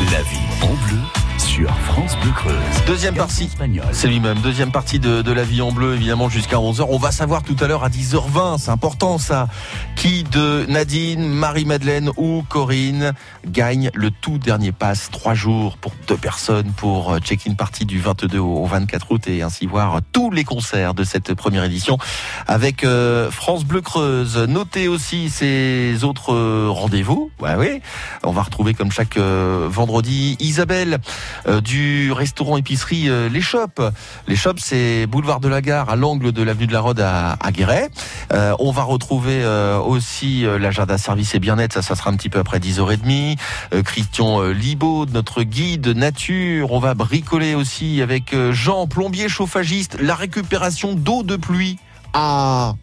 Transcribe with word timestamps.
La 0.00 0.22
vie 0.22 0.38
en 0.62 0.74
bleu 0.86 1.00
sur 1.58 1.76
France 1.80 2.16
Bleu 2.22 2.30
Creuse. 2.30 2.54
Deuxième 2.86 3.16
partie, 3.16 3.50
c'est 3.90 4.06
lui-même. 4.06 4.38
Deuxième 4.38 4.70
partie 4.70 5.00
de, 5.00 5.22
de 5.22 5.32
la 5.32 5.42
vie 5.42 5.60
en 5.60 5.72
bleu, 5.72 5.94
évidemment, 5.94 6.28
jusqu'à 6.28 6.56
11h. 6.56 6.86
On 6.88 6.98
va 6.98 7.10
savoir 7.10 7.42
tout 7.42 7.56
à 7.58 7.66
l'heure 7.66 7.82
à 7.82 7.88
10h20, 7.88 8.58
c'est 8.58 8.70
important 8.70 9.18
ça, 9.18 9.48
qui 9.96 10.22
de 10.22 10.66
Nadine, 10.68 11.26
Marie-Madeleine 11.26 12.10
ou 12.16 12.44
Corinne 12.48 13.12
gagne 13.44 13.90
le 13.94 14.12
tout 14.12 14.38
dernier 14.38 14.70
pass. 14.70 15.08
Trois 15.10 15.34
jours 15.34 15.78
pour 15.78 15.92
deux 16.06 16.16
personnes 16.16 16.70
pour 16.76 17.12
euh, 17.12 17.18
check-in 17.18 17.54
party 17.54 17.84
du 17.84 17.98
22 17.98 18.38
au 18.38 18.64
24 18.64 19.10
août 19.10 19.26
et 19.26 19.42
ainsi 19.42 19.66
voir 19.66 19.98
tous 20.12 20.30
les 20.30 20.44
concerts 20.44 20.94
de 20.94 21.02
cette 21.02 21.34
première 21.34 21.64
édition 21.64 21.98
avec 22.46 22.84
euh, 22.84 23.32
France 23.32 23.64
Bleu 23.64 23.80
Creuse. 23.80 24.36
Notez 24.36 24.86
aussi 24.86 25.28
ces 25.28 26.04
autres 26.04 26.32
euh, 26.32 26.68
rendez-vous. 26.70 27.32
Ouais, 27.40 27.56
oui. 27.56 27.80
On 28.22 28.30
va 28.30 28.42
retrouver 28.42 28.74
comme 28.74 28.92
chaque 28.92 29.18
vendredi 29.18 30.36
Isabelle 30.38 30.98
du 31.60 32.12
restaurant 32.12 32.56
épicerie 32.56 33.08
euh, 33.08 33.28
Les 33.28 33.40
Shops. 33.40 33.80
Les 34.26 34.36
Shops, 34.36 34.58
c'est 34.58 35.06
boulevard 35.06 35.40
de 35.40 35.48
la 35.48 35.60
Gare 35.60 35.90
à 35.90 35.96
l'angle 35.96 36.32
de 36.32 36.42
l'avenue 36.42 36.66
de 36.66 36.72
la 36.72 36.80
Rode 36.80 37.00
à, 37.00 37.32
à 37.40 37.52
Guéret. 37.52 37.90
Euh, 38.32 38.54
on 38.58 38.70
va 38.70 38.82
retrouver 38.82 39.44
aussi 39.86 40.44
l'agenda 40.58 40.98
service 40.98 41.34
et 41.34 41.38
bien-être, 41.38 41.74
ça, 41.74 41.82
ça 41.82 41.94
sera 41.94 42.10
un 42.10 42.16
petit 42.16 42.28
peu 42.28 42.38
après 42.38 42.58
10h30. 42.58 43.36
Christian 43.84 44.42
Libaud, 44.42 45.06
notre 45.06 45.42
guide 45.42 45.88
nature. 45.88 46.72
On 46.72 46.78
va 46.78 46.94
bricoler 46.94 47.54
aussi 47.54 48.02
avec 48.02 48.34
Jean, 48.50 48.86
plombier 48.86 49.28
chauffagiste, 49.28 49.98
la 50.00 50.14
récupération 50.14 50.94
d'eau 50.94 51.22
de 51.22 51.36
pluie. 51.36 51.78
Ah 52.12 52.74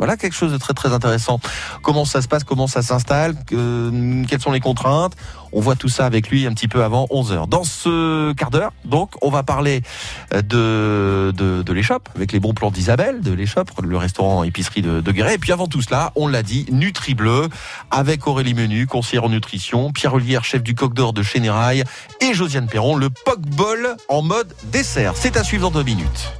voilà 0.00 0.16
quelque 0.16 0.32
chose 0.32 0.50
de 0.50 0.56
très 0.56 0.72
très 0.72 0.94
intéressant. 0.94 1.40
Comment 1.82 2.06
ça 2.06 2.22
se 2.22 2.26
passe, 2.26 2.42
comment 2.42 2.66
ça 2.66 2.80
s'installe, 2.80 3.34
quelles 3.46 4.40
sont 4.40 4.50
les 4.50 4.60
contraintes? 4.60 5.12
On 5.52 5.60
voit 5.60 5.76
tout 5.76 5.90
ça 5.90 6.06
avec 6.06 6.30
lui 6.30 6.46
un 6.46 6.54
petit 6.54 6.68
peu 6.68 6.82
avant 6.82 7.06
11h. 7.10 7.46
Dans 7.50 7.64
ce 7.64 8.32
quart 8.32 8.50
d'heure, 8.50 8.72
donc, 8.86 9.10
on 9.20 9.28
va 9.28 9.42
parler 9.42 9.82
euh, 10.32 11.32
de, 11.32 11.62
de, 11.62 11.72
l'échoppe, 11.74 12.08
avec 12.16 12.32
les 12.32 12.40
bons 12.40 12.54
plans 12.54 12.70
d'Isabelle, 12.70 13.20
de 13.20 13.32
l'échoppe, 13.32 13.70
le 13.82 13.96
restaurant 13.98 14.42
épicerie 14.42 14.80
de, 14.80 15.02
de 15.02 15.12
Guéret. 15.12 15.34
Et 15.34 15.38
puis 15.38 15.52
avant 15.52 15.66
tout 15.66 15.82
cela, 15.82 16.12
on 16.16 16.28
l'a 16.28 16.42
dit, 16.42 16.64
Nutri 16.70 17.12
Bleu, 17.12 17.50
avec 17.90 18.26
Aurélie 18.26 18.54
Menu, 18.54 18.86
conseillère 18.86 19.24
en 19.24 19.28
nutrition, 19.28 19.92
Pierre 19.92 20.14
Olivière, 20.14 20.44
chef 20.44 20.62
du 20.62 20.74
coq 20.74 20.94
d'or 20.94 21.12
de 21.12 21.22
Chénérail, 21.22 21.84
et 22.22 22.32
Josiane 22.32 22.68
Perron, 22.68 22.96
le 22.96 23.10
Bol 23.38 23.96
en 24.08 24.22
mode 24.22 24.54
dessert. 24.72 25.12
C'est 25.14 25.36
à 25.36 25.44
suivre 25.44 25.70
dans 25.70 25.76
deux 25.78 25.84
minutes. 25.84 26.32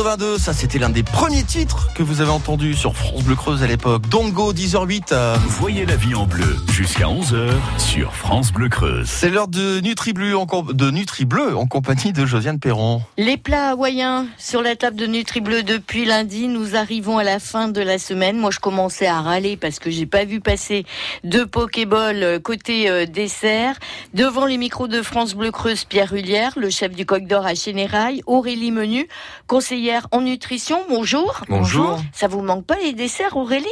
82, 0.00 0.38
ça 0.38 0.54
c'était 0.54 0.78
l'un 0.78 0.88
des 0.88 1.02
premiers 1.02 1.42
titres 1.42 1.92
que 1.92 2.02
vous 2.02 2.22
avez 2.22 2.30
entendu 2.30 2.72
sur 2.72 2.96
France 2.96 3.22
Bleu 3.22 3.34
Creuse 3.34 3.62
à 3.62 3.66
l'époque. 3.66 4.08
Dongo 4.08 4.54
10h08. 4.54 5.36
Voyez 5.46 5.84
la 5.84 5.96
vie 5.96 6.14
en 6.14 6.24
bleu 6.24 6.56
jusqu'à 6.72 7.04
11h 7.04 7.50
sur 7.76 8.14
France 8.14 8.50
Bleu 8.50 8.70
Creuse. 8.70 9.06
C'est 9.06 9.28
l'heure 9.28 9.48
de 9.48 9.80
Nutri 9.80 10.14
Bleu 10.14 10.38
en, 10.38 10.46
de 10.46 10.90
Nutri 10.90 11.26
Bleu 11.26 11.54
en 11.54 11.66
compagnie 11.66 12.14
de 12.14 12.24
Josiane 12.24 12.58
Perron. 12.58 13.02
Les 13.18 13.36
plats 13.36 13.72
hawaïens 13.72 14.24
sur 14.38 14.62
la 14.62 14.74
table 14.74 14.96
de 14.96 15.04
Nutri 15.04 15.42
Bleu 15.42 15.62
depuis 15.62 16.06
lundi. 16.06 16.48
Nous 16.48 16.76
arrivons 16.76 17.18
à 17.18 17.24
la 17.24 17.38
fin 17.38 17.68
de 17.68 17.82
la 17.82 17.98
semaine. 17.98 18.38
Moi, 18.38 18.50
je 18.52 18.58
commençais 18.58 19.06
à 19.06 19.20
râler 19.20 19.58
parce 19.58 19.78
que 19.78 19.90
j'ai 19.90 20.06
pas 20.06 20.24
vu 20.24 20.40
passer 20.40 20.86
de 21.24 21.44
Pokéball 21.44 22.22
euh, 22.22 22.38
côté 22.38 22.88
euh, 22.88 23.04
dessert. 23.04 23.76
Devant 24.14 24.46
les 24.46 24.56
micros 24.56 24.88
de 24.88 25.02
France 25.02 25.34
Bleu 25.34 25.50
Creuse, 25.50 25.84
Pierre 25.84 26.14
Hullière, 26.14 26.54
le 26.56 26.70
chef 26.70 26.92
du 26.92 27.04
Coq 27.04 27.26
d'Or 27.26 27.44
à 27.44 27.54
Chénérail, 27.54 28.22
Aurélie 28.24 28.70
Menu, 28.70 29.06
conseillère 29.46 29.89
en 30.10 30.20
nutrition. 30.20 30.78
Bonjour. 30.88 31.42
Bonjour. 31.48 32.00
Ça 32.12 32.28
vous 32.28 32.42
manque 32.42 32.64
pas 32.64 32.76
les 32.82 32.92
desserts, 32.92 33.36
Aurélie? 33.36 33.66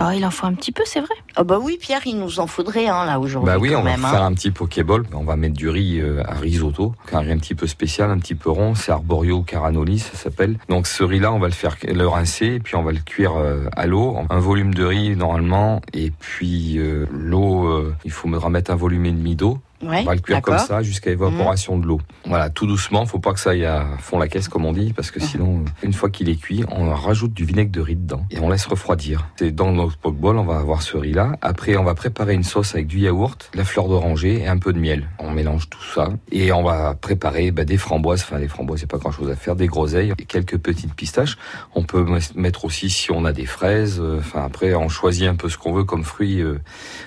Oh, 0.00 0.10
il 0.14 0.24
en 0.24 0.30
faut 0.30 0.46
un 0.46 0.54
petit 0.54 0.70
peu, 0.70 0.82
c'est 0.86 1.00
vrai. 1.00 1.14
Ah 1.34 1.42
bah 1.42 1.58
oui, 1.60 1.76
Pierre, 1.80 2.02
il 2.06 2.16
nous 2.18 2.38
en 2.38 2.46
faudrait 2.46 2.86
un 2.86 3.04
là 3.04 3.18
aujourd'hui. 3.18 3.52
Bah 3.52 3.58
oui, 3.58 3.74
on 3.74 3.82
va 3.82 3.94
hein. 3.94 3.96
faire 3.96 4.22
un 4.22 4.32
petit 4.32 4.52
pokéball. 4.52 5.04
On 5.12 5.24
va 5.24 5.34
mettre 5.34 5.56
du 5.56 5.68
riz 5.68 6.00
euh, 6.00 6.22
à 6.26 6.34
risotto, 6.34 6.94
un 7.12 7.18
riz 7.18 7.32
un 7.32 7.38
petit 7.38 7.56
peu 7.56 7.66
spécial, 7.66 8.08
un 8.08 8.18
petit 8.18 8.36
peu 8.36 8.50
rond. 8.50 8.74
C'est 8.76 8.92
arborio 8.92 9.42
caranoli, 9.42 9.98
ça 9.98 10.16
s'appelle. 10.16 10.58
Donc 10.68 10.86
ce 10.86 11.02
riz-là, 11.02 11.32
on 11.32 11.40
va 11.40 11.48
le 11.48 11.52
faire 11.52 11.76
le 11.82 12.06
rincer, 12.06 12.60
puis 12.60 12.76
on 12.76 12.82
va 12.82 12.92
le 12.92 13.00
cuire 13.00 13.36
euh, 13.36 13.64
à 13.76 13.86
l'eau. 13.86 14.16
Un 14.30 14.38
volume 14.38 14.74
de 14.74 14.84
riz 14.84 15.16
normalement, 15.16 15.82
et 15.92 16.12
puis 16.12 16.78
euh, 16.78 17.06
l'eau, 17.10 17.92
il 18.04 18.12
faut 18.12 18.28
me 18.28 18.38
remettre 18.38 18.70
un 18.70 18.76
volume 18.76 19.06
et 19.06 19.12
demi 19.12 19.34
d'eau 19.34 19.58
Ouais, 19.82 20.00
On 20.02 20.04
va 20.04 20.14
le 20.14 20.20
cuire 20.20 20.42
comme 20.42 20.58
ça 20.58 20.82
jusqu'à 20.82 21.10
évaporation 21.10 21.78
de 21.78 21.86
l'eau. 21.86 22.00
Voilà, 22.26 22.50
tout 22.50 22.66
doucement. 22.66 23.06
Faut 23.06 23.18
pas 23.18 23.32
que 23.32 23.40
ça 23.40 23.50
aille 23.50 23.64
à 23.64 23.86
fond 23.98 24.18
la 24.18 24.28
caisse 24.28 24.48
comme 24.48 24.64
on 24.66 24.72
dit, 24.72 24.92
parce 24.92 25.10
que 25.10 25.20
sinon, 25.20 25.64
une 25.82 25.92
fois 25.94 26.10
qu'il 26.10 26.28
est 26.28 26.36
cuit, 26.36 26.64
on 26.70 26.90
rajoute 26.94 27.32
du 27.32 27.44
vinaigre 27.44 27.70
de 27.70 27.80
riz 27.80 27.96
dedans 27.96 28.24
et 28.30 28.38
on 28.40 28.50
laisse 28.50 28.66
refroidir. 28.66 29.26
C'est 29.36 29.52
dans 29.52 29.72
notre 29.72 29.96
pokeball, 29.96 30.36
on 30.36 30.44
va 30.44 30.58
avoir 30.58 30.82
ce 30.82 30.96
riz 30.98 31.12
là. 31.12 31.36
Après, 31.40 31.76
on 31.76 31.84
va 31.84 31.94
préparer 31.94 32.34
une 32.34 32.42
sauce 32.44 32.74
avec 32.74 32.86
du 32.88 32.98
yaourt, 32.98 33.48
de 33.52 33.58
la 33.58 33.64
fleur 33.64 33.88
d'oranger 33.88 34.42
et 34.42 34.48
un 34.48 34.58
peu 34.58 34.72
de 34.74 34.78
miel. 34.78 35.08
On 35.18 35.30
mélange 35.30 35.70
tout 35.70 35.82
ça 35.94 36.10
et 36.30 36.52
on 36.52 36.62
va 36.62 36.94
préparer 36.94 37.50
bah, 37.50 37.64
des 37.64 37.78
framboises. 37.78 38.20
Enfin, 38.22 38.38
les 38.38 38.48
framboises, 38.48 38.80
c'est 38.80 38.90
pas 38.90 38.98
grand 38.98 39.12
chose 39.12 39.30
à 39.30 39.36
faire. 39.36 39.56
Des 39.56 39.66
groseilles 39.66 40.12
et 40.18 40.24
quelques 40.26 40.58
petites 40.58 40.94
pistaches. 40.94 41.38
On 41.74 41.84
peut 41.84 42.04
mettre 42.34 42.66
aussi 42.66 42.90
si 42.90 43.10
on 43.10 43.24
a 43.24 43.32
des 43.32 43.46
fraises. 43.46 43.98
euh, 43.98 44.18
Enfin, 44.18 44.44
après, 44.44 44.74
on 44.74 44.90
choisit 44.90 45.26
un 45.26 45.36
peu 45.36 45.48
ce 45.48 45.56
qu'on 45.56 45.72
veut 45.72 45.84
comme 45.84 46.04
fruit. 46.04 46.40
euh, 46.42 46.58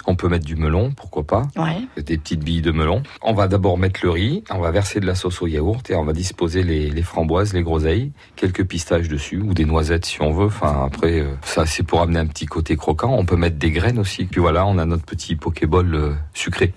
On 0.08 0.16
peut 0.16 0.28
mettre 0.28 0.46
du 0.46 0.56
melon, 0.56 0.92
pourquoi 0.92 1.24
pas 1.24 1.44
Ouais. 1.56 1.78
des 2.02 2.18
petites 2.18 2.44
billes 2.44 2.63
de 2.64 2.72
melon. 2.72 3.04
On 3.22 3.34
va 3.34 3.48
d'abord 3.48 3.78
mettre 3.78 4.00
le 4.04 4.10
riz, 4.10 4.44
on 4.50 4.58
va 4.58 4.72
verser 4.72 5.00
de 5.00 5.06
la 5.06 5.14
sauce 5.14 5.42
au 5.44 5.48
yaourt 5.48 5.88
et 5.92 5.96
on 5.96 6.04
va 6.04 6.14
disposer 6.14 6.64
les, 6.64 7.04
framboises, 7.04 7.54
les 7.54 7.62
groseilles, 7.62 8.12
quelques 8.36 8.66
pistaches 8.66 9.08
dessus 9.08 9.38
ou 9.38 9.54
des 9.54 9.66
noisettes 9.66 10.06
si 10.06 10.22
on 10.22 10.32
veut. 10.32 10.48
Enfin 10.48 10.86
après, 10.88 11.20
euh, 11.20 11.36
ça 11.44 11.68
c'est 11.68 11.84
pour 11.84 12.02
amener 12.02 12.20
un 12.20 12.26
petit 12.26 12.48
côté 12.48 12.76
croquant. 12.76 13.14
On 13.16 13.26
peut 13.26 13.36
mettre 13.36 13.58
des 13.58 13.70
graines 13.70 14.00
aussi. 14.00 14.26
Puis 14.26 14.42
voilà, 14.42 14.66
on 14.66 14.80
a 14.80 14.86
notre 14.86 15.06
petit 15.06 15.36
pokéball 15.36 15.94
euh, 15.94 16.14
sucré, 16.34 16.74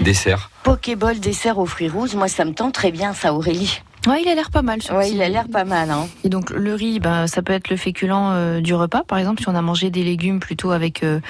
dessert. 0.00 0.50
Pokéball 0.62 1.18
dessert 1.18 1.58
aux 1.58 1.66
fruits 1.66 1.88
rouges, 1.88 2.14
moi 2.14 2.28
ça 2.28 2.44
me 2.44 2.52
tente 2.52 2.74
très 2.74 2.92
bien 2.92 3.12
ça 3.14 3.34
Aurélie. 3.34 3.80
Ouais, 4.06 4.22
il 4.22 4.28
a 4.28 4.34
l'air 4.34 4.50
pas 4.50 4.62
mal. 4.62 4.78
Ouais, 4.90 5.04
petit- 5.04 5.14
il 5.14 5.22
a 5.22 5.28
l'air 5.28 5.48
pas 5.48 5.64
mal 5.64 5.90
hein. 5.90 6.06
Et 6.24 6.28
donc 6.30 6.50
le 6.50 6.74
riz, 6.74 7.00
ben, 7.00 7.26
ça 7.26 7.42
peut 7.42 7.52
être 7.52 7.68
le 7.68 7.76
féculent 7.76 8.12
euh, 8.14 8.60
du 8.60 8.74
repas, 8.74 9.02
par 9.06 9.18
exemple, 9.18 9.42
si 9.42 9.48
on 9.48 9.54
a 9.54 9.60
mangé 9.62 9.90
des 9.90 10.02
légumes 10.02 10.40
plutôt 10.40 10.70
avec 10.70 11.02
euh, 11.02 11.20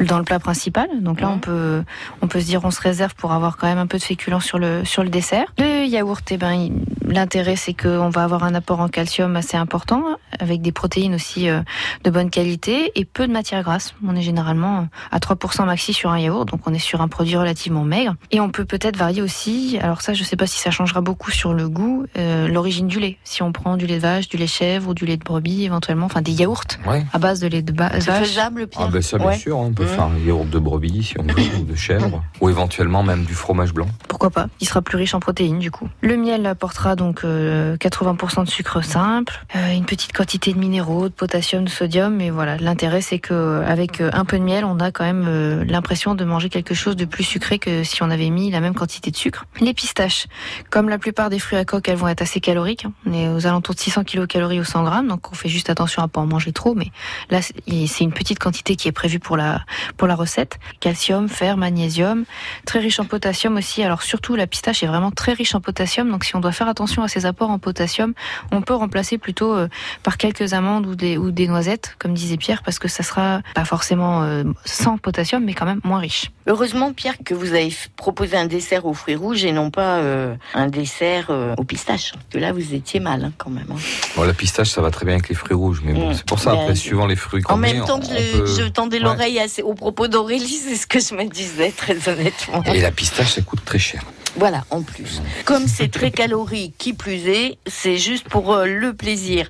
dans 0.00 0.18
le 0.18 0.24
plat 0.24 0.38
principal. 0.38 0.88
Donc 1.00 1.20
là, 1.20 1.28
Mhm. 1.28 1.34
on 1.34 1.38
peut 1.38 1.82
on 2.22 2.28
peut 2.28 2.40
se 2.40 2.46
dire 2.46 2.60
on 2.64 2.70
se 2.70 2.80
réserve 2.80 3.14
pour 3.16 3.32
avoir 3.32 3.56
quand 3.56 3.66
même 3.66 3.78
un 3.78 3.86
peu 3.86 3.98
de 3.98 4.02
féculent 4.02 4.40
sur 4.40 4.58
le 4.58 4.84
sur 4.84 5.02
le 5.02 5.08
dessert. 5.08 5.46
Le 5.58 5.84
yaourt, 5.86 6.22
eh 6.30 6.36
ben 6.36 6.70
l'intérêt 7.06 7.56
c'est 7.56 7.74
qu'on 7.74 8.10
va 8.10 8.22
avoir 8.22 8.44
un 8.44 8.54
apport 8.54 8.80
en 8.80 8.88
calcium 8.88 9.34
assez 9.36 9.56
important, 9.56 10.04
avec 10.38 10.62
des 10.62 10.72
protéines 10.72 11.14
aussi 11.16 11.48
euh, 11.48 11.62
de 12.04 12.10
bonne 12.10 12.30
qualité 12.30 12.92
et 12.94 13.04
peu 13.04 13.26
de 13.26 13.32
matière 13.32 13.62
grasse. 13.64 13.94
On 14.06 14.14
est 14.14 14.22
généralement 14.22 14.86
à 15.10 15.18
3% 15.18 15.64
maxi 15.66 15.92
sur 15.92 16.10
un 16.10 16.18
yaourt, 16.18 16.46
donc 16.46 16.60
on 16.66 16.74
est 16.74 16.78
sur 16.78 17.00
un 17.00 17.08
produit 17.08 17.36
relativement 17.36 17.82
maigre. 17.84 18.14
Et 18.30 18.38
on 18.40 18.50
peut 18.50 18.64
peut-être 18.64 18.96
varier 18.96 19.20
aussi. 19.22 19.78
Alors 19.82 20.00
ça, 20.02 20.14
je 20.14 20.22
sais 20.22 20.36
pas 20.36 20.46
si 20.46 20.58
ça 20.60 20.70
changera 20.70 21.00
beaucoup 21.00 21.32
sur 21.32 21.52
le 21.54 21.68
goût. 21.68 22.06
Euh, 22.20 22.48
l'origine 22.48 22.86
du 22.86 23.00
lait. 23.00 23.18
Si 23.24 23.42
on 23.42 23.52
prend 23.52 23.76
du 23.76 23.86
lait 23.86 23.96
de 23.96 24.00
vache, 24.00 24.28
du 24.28 24.36
lait 24.36 24.46
chèvre 24.46 24.90
ou 24.90 24.94
du 24.94 25.06
lait 25.06 25.16
de 25.16 25.24
brebis 25.24 25.64
éventuellement, 25.64 26.06
enfin 26.06 26.22
des 26.22 26.32
yaourts 26.32 26.62
Ouais. 26.86 27.04
à 27.12 27.18
base 27.18 27.40
de 27.40 27.48
lait 27.48 27.62
de 27.62 27.72
ba- 27.72 27.90
C'est 27.94 28.06
vache. 28.10 28.28
faisable 28.28 28.66
Pierre 28.66 28.86
Ah 28.88 28.90
ben 28.92 29.02
ça 29.02 29.18
bien 29.18 29.26
Ouais. 29.28 29.36
sûr, 29.38 29.56
hein, 29.58 29.64
on 29.66 29.72
peut 29.72 29.82
Mhm. 29.84 29.88
faire 29.88 30.04
un 30.04 30.18
yaourt 30.26 30.48
de 30.50 30.58
brebis 30.58 31.02
si 31.02 31.14
on 31.18 31.22
veut, 31.22 31.34
ou 31.60 31.64
de 31.64 31.74
chèvre, 31.74 32.22
ou 32.40 32.48
éventuellement 32.48 33.02
même 33.02 33.24
du 33.24 33.34
fromage 33.34 33.72
blanc. 33.72 33.86
Pourquoi 34.08 34.30
pas 34.30 34.48
Il 34.60 34.66
sera 34.68 34.82
plus 34.82 34.96
riche 34.96 35.14
en 35.14 35.20
protéines 35.20 35.58
du 35.58 35.70
coup. 35.70 35.88
Le 36.00 36.16
miel 36.16 36.46
apportera 36.46 36.96
donc 36.96 37.20
euh, 37.24 37.76
80% 37.78 38.44
de 38.44 38.50
sucre 38.50 38.82
simple, 38.84 39.44
euh, 39.56 39.72
une 39.72 39.84
petite 39.86 40.12
quantité 40.12 40.52
de 40.52 40.58
minéraux, 40.58 41.08
de 41.08 41.14
potassium, 41.14 41.64
de 41.64 41.70
sodium. 41.70 42.20
Et 42.20 42.30
voilà, 42.30 42.56
l'intérêt 42.56 43.00
c'est 43.00 43.18
que 43.18 43.32
euh, 43.34 43.66
avec 43.66 44.00
euh, 44.00 44.10
un 44.12 44.24
peu 44.24 44.38
de 44.38 44.44
miel, 44.44 44.64
on 44.64 44.78
a 44.80 44.90
quand 44.90 45.04
même 45.04 45.24
euh, 45.28 45.64
l'impression 45.66 46.14
de 46.14 46.24
manger 46.24 46.48
quelque 46.48 46.74
chose 46.74 46.96
de 46.96 47.04
plus 47.04 47.24
sucré 47.24 47.58
que 47.58 47.82
si 47.84 48.02
on 48.02 48.10
avait 48.10 48.30
mis 48.30 48.50
la 48.50 48.60
même 48.60 48.74
quantité 48.74 49.10
de 49.10 49.16
sucre. 49.16 49.46
Les 49.60 49.74
pistaches, 49.74 50.26
comme 50.70 50.88
la 50.88 50.98
plupart 50.98 51.30
des 51.30 51.38
fruits 51.38 51.58
à 51.58 51.64
coque, 51.64 51.88
elles 51.88 51.96
vont 51.96 52.06
être 52.12 52.22
assez 52.22 52.40
caloriques. 52.40 52.84
hein. 52.84 52.92
On 53.06 53.12
est 53.12 53.28
aux 53.28 53.46
alentours 53.46 53.74
de 53.74 53.80
600 53.80 54.04
kcal 54.04 54.44
au 54.44 54.64
100 54.64 54.84
grammes, 54.84 55.08
donc 55.08 55.30
on 55.30 55.34
fait 55.34 55.48
juste 55.48 55.70
attention 55.70 56.02
à 56.02 56.08
pas 56.08 56.20
en 56.20 56.26
manger 56.26 56.52
trop. 56.52 56.74
Mais 56.74 56.86
là, 57.30 57.40
c'est 57.42 58.00
une 58.04 58.12
petite 58.12 58.38
quantité 58.38 58.76
qui 58.76 58.88
est 58.88 58.92
prévue 58.92 59.18
pour 59.18 59.36
la 59.36 59.62
pour 59.96 60.08
la 60.08 60.14
recette. 60.14 60.58
Calcium, 60.80 61.28
fer, 61.28 61.56
magnésium, 61.56 62.24
très 62.66 62.78
riche 62.80 63.00
en 63.00 63.04
potassium 63.04 63.56
aussi. 63.56 63.82
Alors 63.82 64.02
surtout, 64.02 64.36
la 64.36 64.46
pistache 64.46 64.82
est 64.82 64.86
vraiment 64.86 65.10
très 65.10 65.32
riche 65.32 65.54
en 65.54 65.60
potassium. 65.60 66.10
Donc 66.10 66.24
si 66.24 66.36
on 66.36 66.40
doit 66.40 66.52
faire 66.52 66.68
attention 66.68 67.02
à 67.02 67.08
ses 67.08 67.26
apports 67.26 67.50
en 67.50 67.58
potassium, 67.58 68.14
on 68.52 68.62
peut 68.62 68.74
remplacer 68.74 69.18
plutôt 69.18 69.54
euh, 69.54 69.68
par 70.02 70.16
quelques 70.16 70.52
amandes 70.52 70.86
ou 70.86 70.94
des, 70.94 71.18
ou 71.18 71.30
des 71.30 71.48
noisettes, 71.48 71.96
comme 71.98 72.14
disait 72.14 72.36
Pierre, 72.36 72.62
parce 72.62 72.78
que 72.78 72.88
ça 72.88 73.02
sera 73.02 73.40
pas 73.54 73.64
forcément 73.64 74.22
euh, 74.22 74.44
sans 74.64 74.98
potassium, 74.98 75.44
mais 75.44 75.54
quand 75.54 75.66
même 75.66 75.80
moins 75.84 75.98
riche. 75.98 76.30
Heureusement 76.46 76.92
Pierre 76.92 77.14
que 77.24 77.34
vous 77.34 77.52
avez 77.54 77.72
proposé 77.96 78.36
un 78.36 78.46
dessert 78.46 78.86
aux 78.86 78.94
fruits 78.94 79.14
rouges 79.14 79.44
et 79.44 79.52
non 79.52 79.70
pas 79.70 79.98
euh, 79.98 80.34
un 80.54 80.68
dessert 80.68 81.30
aux 81.56 81.64
pistaches. 81.64 81.99
Parce 82.12 82.24
que 82.32 82.38
là 82.38 82.52
vous 82.52 82.74
étiez 82.74 83.00
mal 83.00 83.24
hein, 83.24 83.32
quand 83.38 83.50
même. 83.50 83.66
hein. 83.70 83.76
Bon, 84.16 84.22
la 84.24 84.34
pistache, 84.34 84.70
ça 84.70 84.80
va 84.80 84.90
très 84.90 85.04
bien 85.04 85.14
avec 85.14 85.28
les 85.28 85.34
fruits 85.34 85.54
rouges, 85.56 85.82
mais 85.84 85.92
bon, 85.92 86.14
c'est 86.14 86.24
pour 86.24 86.38
ça, 86.38 86.52
Ben, 86.52 86.60
après, 86.62 86.74
suivant 86.74 87.06
les 87.06 87.16
fruits 87.16 87.42
qu'on 87.42 87.54
En 87.54 87.56
met, 87.56 87.74
même 87.74 87.84
temps 87.84 88.00
que 88.00 88.06
on 88.06 88.08
je, 88.08 88.38
peut- 88.38 88.46
je 88.46 88.68
tendais 88.68 88.96
Ouais. 88.98 89.04
l'oreille 89.04 89.40
aux 89.64 89.74
propos 89.74 90.08
d'Aurélie, 90.08 90.46
c'est 90.68 90.76
ce 90.76 90.86
que 90.86 90.98
je 91.00 91.14
me 91.14 91.24
disais 91.28 91.70
très 91.76 91.96
honnêtement. 92.08 92.62
Et 92.64 92.80
la 92.80 92.90
pistache, 92.90 93.32
ça 93.34 93.42
coûte 93.42 93.64
très 93.64 93.78
cher. 93.78 94.02
Voilà, 94.36 94.62
en 94.70 94.82
plus. 94.82 95.20
Comme 95.44 95.66
c'est 95.66 95.88
très 95.90 96.12
calorique, 96.12 96.74
qui 96.78 96.92
plus 96.92 97.26
est, 97.28 97.58
c'est 97.66 97.96
juste 97.98 98.28
pour 98.28 98.52
euh, 98.52 98.64
le 98.64 98.92
plaisir. 98.94 99.48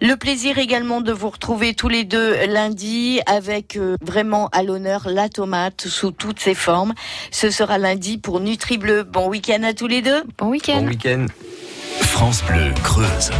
Le 0.00 0.14
plaisir 0.14 0.58
également 0.58 1.00
de 1.00 1.12
vous 1.12 1.28
retrouver 1.30 1.74
tous 1.74 1.88
les 1.88 2.04
deux 2.04 2.46
lundi 2.46 3.20
avec 3.26 3.76
euh, 3.76 3.96
vraiment 4.00 4.48
à 4.52 4.62
l'honneur 4.62 5.08
la 5.08 5.28
tomate 5.28 5.88
sous 5.88 6.12
toutes 6.12 6.38
ses 6.38 6.54
formes. 6.54 6.94
Ce 7.32 7.50
sera 7.50 7.78
lundi 7.78 8.16
pour 8.16 8.38
Nutri 8.38 8.78
Bleu. 8.78 9.02
Bon 9.02 9.28
week-end 9.28 9.62
à 9.64 9.74
tous 9.74 9.88
les 9.88 10.02
deux. 10.02 10.22
Bon 10.38 10.50
week-end 10.50 10.82
Bon 10.82 10.88
week-end. 10.88 11.26
France 12.12 12.44
Bleu 12.44 12.74
Creuse. 12.84 13.30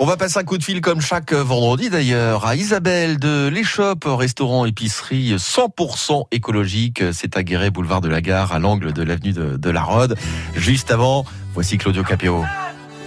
On 0.00 0.04
va 0.04 0.16
passer 0.16 0.38
un 0.38 0.42
coup 0.42 0.58
de 0.58 0.64
fil 0.64 0.80
comme 0.80 1.00
chaque 1.00 1.32
vendredi 1.32 1.90
d'ailleurs 1.90 2.44
à 2.44 2.56
Isabelle 2.56 3.18
de 3.18 3.46
l'Échoppe, 3.46 4.04
restaurant 4.04 4.66
épicerie 4.66 5.36
100% 5.36 6.24
écologique. 6.32 7.04
C'est 7.12 7.36
à 7.36 7.70
boulevard 7.70 8.00
de 8.00 8.08
la 8.08 8.20
Gare, 8.20 8.52
à 8.52 8.58
l'angle 8.58 8.92
de 8.92 9.02
l'avenue 9.04 9.32
de, 9.32 9.56
de 9.56 9.70
la 9.70 9.82
Rode. 9.82 10.16
Juste 10.56 10.90
avant, 10.90 11.24
voici 11.54 11.78
Claudio 11.78 12.02
Capéo. 12.02 12.44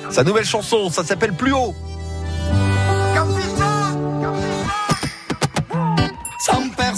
Sa 0.09 0.23
nouvelle 0.23 0.45
chanson, 0.45 0.89
ça 0.89 1.03
s'appelle 1.03 1.33
Plus 1.33 1.51
haut. 1.51 1.75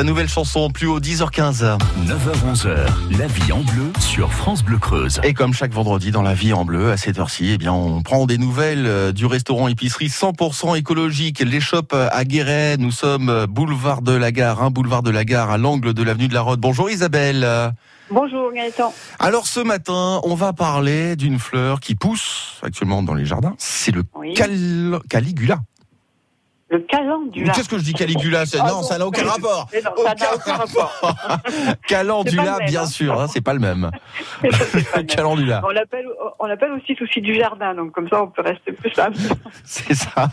sa 0.00 0.04
nouvelle 0.04 0.30
chanson 0.30 0.70
plus 0.70 0.86
haut 0.86 0.98
10h15. 0.98 1.76
9h-11h, 2.06 3.18
la 3.18 3.26
vie 3.26 3.52
en 3.52 3.58
bleu 3.58 3.92
sur 4.00 4.32
France 4.32 4.62
Bleu 4.64 4.78
Creuse. 4.78 5.20
Et 5.24 5.34
comme 5.34 5.52
chaque 5.52 5.74
vendredi 5.74 6.10
dans 6.10 6.22
la 6.22 6.32
vie 6.32 6.54
en 6.54 6.64
bleu, 6.64 6.90
à 6.90 6.96
cette 6.96 7.18
heure-ci, 7.18 7.50
eh 7.52 7.58
bien, 7.58 7.74
on 7.74 8.00
prend 8.02 8.24
des 8.24 8.38
nouvelles 8.38 8.86
euh, 8.86 9.12
du 9.12 9.26
restaurant 9.26 9.68
épicerie 9.68 10.06
100% 10.06 10.78
écologique, 10.78 11.40
l'échoppe 11.40 11.92
à 11.92 12.24
Guéret. 12.24 12.78
Nous 12.78 12.92
sommes 12.92 13.28
euh, 13.28 13.46
boulevard 13.46 14.00
de 14.00 14.12
la 14.12 14.32
Gare, 14.32 14.62
un 14.62 14.70
boulevard 14.70 15.02
de 15.02 15.10
la 15.10 15.26
Gare 15.26 15.50
à 15.50 15.58
l'angle 15.58 15.92
de 15.92 16.02
l'avenue 16.02 16.28
de 16.28 16.34
la 16.34 16.40
Rode. 16.40 16.60
Bonjour 16.60 16.88
Isabelle. 16.88 17.46
Bonjour 18.10 18.52
Gaëtan. 18.54 18.94
Alors 19.18 19.46
ce 19.46 19.60
matin, 19.60 20.20
on 20.24 20.34
va 20.34 20.54
parler 20.54 21.14
d'une 21.14 21.38
fleur 21.38 21.78
qui 21.78 21.94
pousse 21.94 22.58
actuellement 22.62 23.02
dans 23.02 23.14
les 23.14 23.26
jardins. 23.26 23.54
C'est 23.58 23.92
le 23.94 24.02
Oui. 24.16 24.32
cal- 24.32 24.98
Caligula. 25.10 25.60
Le 26.70 26.78
calendula. 26.78 27.52
Qu'est-ce 27.52 27.68
que 27.68 27.78
je 27.78 27.82
dis 27.84 27.92
Caligula 27.94 28.44
Ah 28.60 28.68
Non, 28.68 28.82
ça 28.82 28.96
n'a 28.96 29.06
aucun 29.06 29.24
mais- 29.24 29.28
rapport. 29.30 29.66
mais 29.72 29.80
non, 29.82 29.90
ça 30.04 30.14
n'a 30.14 30.34
aucun 30.34 30.54
rapport. 30.54 31.16
Calendula, 31.88 32.58
même, 32.58 32.68
bien 32.68 32.82
hein. 32.82 32.86
sûr, 32.86 33.20
hein, 33.20 33.26
c'est 33.28 33.40
pas 33.40 33.54
le 33.54 33.58
même. 33.58 33.90
Pas 34.40 34.48
le 34.48 34.96
même. 34.96 35.06
Calendula, 35.06 35.62
On 35.64 35.70
l'appelle, 35.70 36.06
on 36.38 36.46
l'appelle 36.46 36.70
aussi 36.72 36.94
souci 36.94 37.20
du 37.20 37.34
jardin, 37.34 37.74
donc 37.74 37.90
comme 37.90 38.08
ça 38.08 38.22
on 38.22 38.28
peut 38.28 38.42
rester 38.42 38.70
plus 38.72 38.90
simple. 38.92 39.16
c'est 39.64 39.94
ça. 39.94 40.28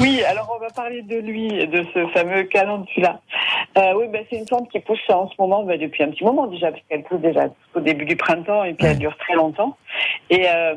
Oui, 0.00 0.22
alors 0.24 0.54
on 0.54 0.60
va 0.60 0.68
parler 0.70 1.02
de 1.02 1.16
lui, 1.16 1.48
de 1.66 1.84
ce 1.94 2.06
fameux 2.08 2.44
calendula. 2.44 3.20
Euh, 3.76 3.92
oui, 3.96 4.06
ben, 4.08 4.24
c'est 4.30 4.36
une 4.36 4.44
plante 4.44 4.70
qui 4.70 4.80
pousse 4.80 4.98
en 5.08 5.28
ce 5.28 5.34
moment 5.38 5.64
ben, 5.64 5.78
depuis 5.80 6.02
un 6.02 6.10
petit 6.10 6.24
moment 6.24 6.46
déjà, 6.46 6.70
parce 6.70 6.82
qu'elle 6.88 7.02
pousse 7.04 7.20
déjà 7.20 7.46
au 7.74 7.80
début 7.80 8.04
du 8.04 8.16
printemps 8.16 8.64
et 8.64 8.74
puis 8.74 8.86
elle 8.86 8.98
dure 8.98 9.16
très 9.18 9.34
longtemps. 9.34 9.76
Et 10.30 10.46
euh, 10.48 10.74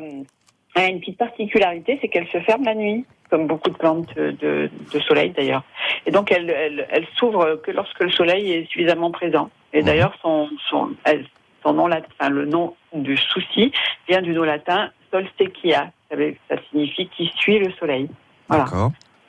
elle 0.74 0.82
a 0.84 0.88
une 0.88 1.00
petite 1.00 1.18
particularité, 1.18 1.98
c'est 2.00 2.08
qu'elle 2.08 2.28
se 2.28 2.40
ferme 2.40 2.64
la 2.64 2.74
nuit, 2.74 3.04
comme 3.30 3.46
beaucoup 3.46 3.70
de 3.70 3.76
plantes 3.76 4.14
de, 4.16 4.70
de 4.92 5.00
soleil 5.00 5.30
d'ailleurs. 5.30 5.62
Et 6.06 6.10
donc 6.10 6.30
elle, 6.32 6.50
elle, 6.50 6.86
elle 6.90 7.06
s'ouvre 7.16 7.56
que 7.56 7.70
lorsque 7.70 8.00
le 8.00 8.10
soleil 8.10 8.52
est 8.52 8.64
suffisamment 8.70 9.10
présent. 9.10 9.50
Et 9.72 9.80
Mhm. 9.80 9.86
d'ailleurs, 9.86 10.14
son, 10.22 10.48
son, 10.68 10.90
elle- 11.04 11.26
son 11.64 11.72
nom 11.74 11.86
latin, 11.86 12.08
enfin, 12.18 12.30
le 12.30 12.44
nom 12.46 12.74
du 12.92 13.16
souci 13.16 13.72
vient 14.08 14.20
du 14.22 14.32
nom 14.32 14.42
latin 14.42 14.90
solstechia. 15.10 15.90
Ça, 16.10 16.16
veut- 16.16 16.34
ça 16.48 16.56
signifie 16.70 17.08
qui 17.08 17.26
suit 17.36 17.58
le 17.58 17.70
soleil. 17.72 18.08
Voilà. 18.48 18.64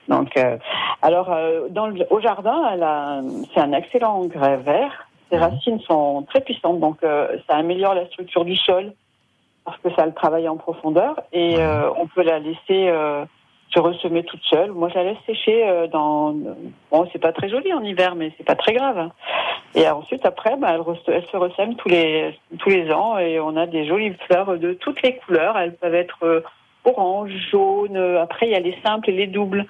Donc, 0.09 0.35
euh, 0.35 0.57
alors, 1.01 1.31
euh, 1.31 1.67
dans 1.69 1.87
le, 1.87 2.05
au 2.09 2.19
jardin, 2.19 2.61
elle 2.73 2.83
a, 2.83 3.21
c'est 3.53 3.61
un 3.61 3.71
excellent 3.71 4.15
engrais 4.15 4.57
vert. 4.57 5.07
Ses 5.31 5.37
Mhm. 5.37 5.43
racines 5.43 5.79
sont 5.81 6.23
très 6.29 6.41
puissantes, 6.41 6.79
donc 6.81 6.97
euh, 7.03 7.37
ça 7.47 7.55
améliore 7.55 7.93
la 7.93 8.05
structure 8.07 8.43
du 8.43 8.55
sol 8.57 8.91
parce 9.65 9.77
que 9.79 9.89
ça 9.95 10.05
le 10.05 10.13
travaille 10.13 10.47
en 10.49 10.57
profondeur 10.57 11.19
et 11.31 11.55
euh, 11.57 11.89
on 11.97 12.07
peut 12.07 12.23
la 12.23 12.39
laisser 12.39 12.89
euh, 12.89 13.25
se 13.73 13.79
ressemer 13.79 14.23
toute 14.23 14.43
seule. 14.43 14.71
Moi, 14.71 14.89
je 14.89 14.95
la 14.95 15.03
laisse 15.03 15.17
sécher 15.25 15.67
euh, 15.67 15.87
dans. 15.87 16.35
Bon, 16.91 17.07
c'est 17.11 17.19
pas 17.19 17.31
très 17.33 17.49
joli 17.49 17.73
en 17.73 17.83
hiver, 17.83 18.15
mais 18.15 18.31
c'est 18.37 18.43
pas 18.45 18.55
très 18.55 18.73
grave. 18.73 19.09
Et 19.75 19.87
ensuite, 19.89 20.25
après, 20.25 20.55
bah, 20.57 20.69
elle, 20.73 20.81
re- 20.81 20.97
elle 21.07 21.25
se 21.25 21.37
ressème 21.37 21.75
tous 21.75 21.89
les 21.89 22.37
tous 22.59 22.69
les 22.69 22.91
ans 22.91 23.17
et 23.17 23.39
on 23.39 23.55
a 23.57 23.65
des 23.65 23.85
jolies 23.87 24.13
fleurs 24.27 24.57
de 24.59 24.73
toutes 24.73 25.01
les 25.01 25.15
couleurs. 25.17 25.57
Elles 25.57 25.75
peuvent 25.75 25.95
être 25.95 26.19
euh, 26.23 26.41
orange, 26.85 27.31
jaune. 27.51 27.97
euh, 27.97 28.21
Après, 28.21 28.45
il 28.47 28.51
y 28.51 28.55
a 28.55 28.59
les 28.59 28.77
simples 28.85 29.09
et 29.09 29.13
les 29.13 29.27
doubles. 29.27 29.65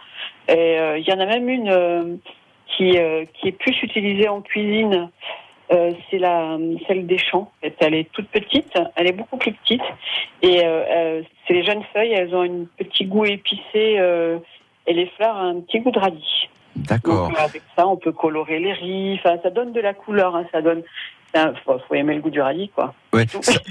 Et 0.49 0.79
euh, 0.79 0.97
il 0.97 1.07
y 1.07 1.13
en 1.13 1.19
a 1.19 1.25
même 1.25 1.47
une 1.47 1.69
euh, 1.69 2.15
qui, 2.75 2.97
euh, 2.97 3.23
qui 3.35 3.49
est 3.49 3.51
plus 3.53 3.81
utilisée 3.83 4.27
en 4.27 4.41
cuisine. 4.41 5.09
Euh, 5.73 5.91
c'est 6.09 6.19
la 6.19 6.57
celle 6.87 7.07
des 7.07 7.17
champs. 7.17 7.51
Elle 7.79 7.95
est 7.95 8.11
toute 8.11 8.27
petite, 8.27 8.71
elle 8.95 9.07
est 9.07 9.13
beaucoup 9.13 9.37
plus 9.37 9.53
petite. 9.53 9.81
Et 10.41 10.63
euh, 10.63 10.83
euh, 10.87 11.21
c'est 11.47 11.53
les 11.53 11.65
jeunes 11.65 11.83
feuilles, 11.93 12.11
elles 12.13 12.33
ont 12.35 12.43
un 12.43 12.65
petit 12.77 13.05
goût 13.05 13.25
épicé. 13.25 13.99
et 14.85 14.93
les 14.93 15.07
fleurs 15.17 15.35
ont 15.35 15.57
un 15.57 15.61
petit 15.61 15.79
goût 15.79 15.91
de 15.91 15.99
radis. 15.99 16.49
D'accord. 16.75 17.31
Avec 17.37 17.61
ça, 17.75 17.87
on 17.87 17.97
peut 17.97 18.11
colorer 18.11 18.59
les 18.59 18.73
riz. 18.73 19.19
Enfin, 19.19 19.37
ça 19.41 19.49
donne 19.49 19.73
de 19.73 19.81
la 19.81 19.93
couleur. 19.93 20.35
Hein, 20.35 20.45
ça 20.51 20.61
donne. 20.61 20.83
Il 21.35 21.53
faut, 21.65 21.79
faut 21.87 21.95
aimer 21.95 22.13
le 22.15 22.21
goût 22.21 22.29
du 22.29 22.41
radis, 22.41 22.69
quoi. 22.69 22.93
Ouais. 23.11 23.25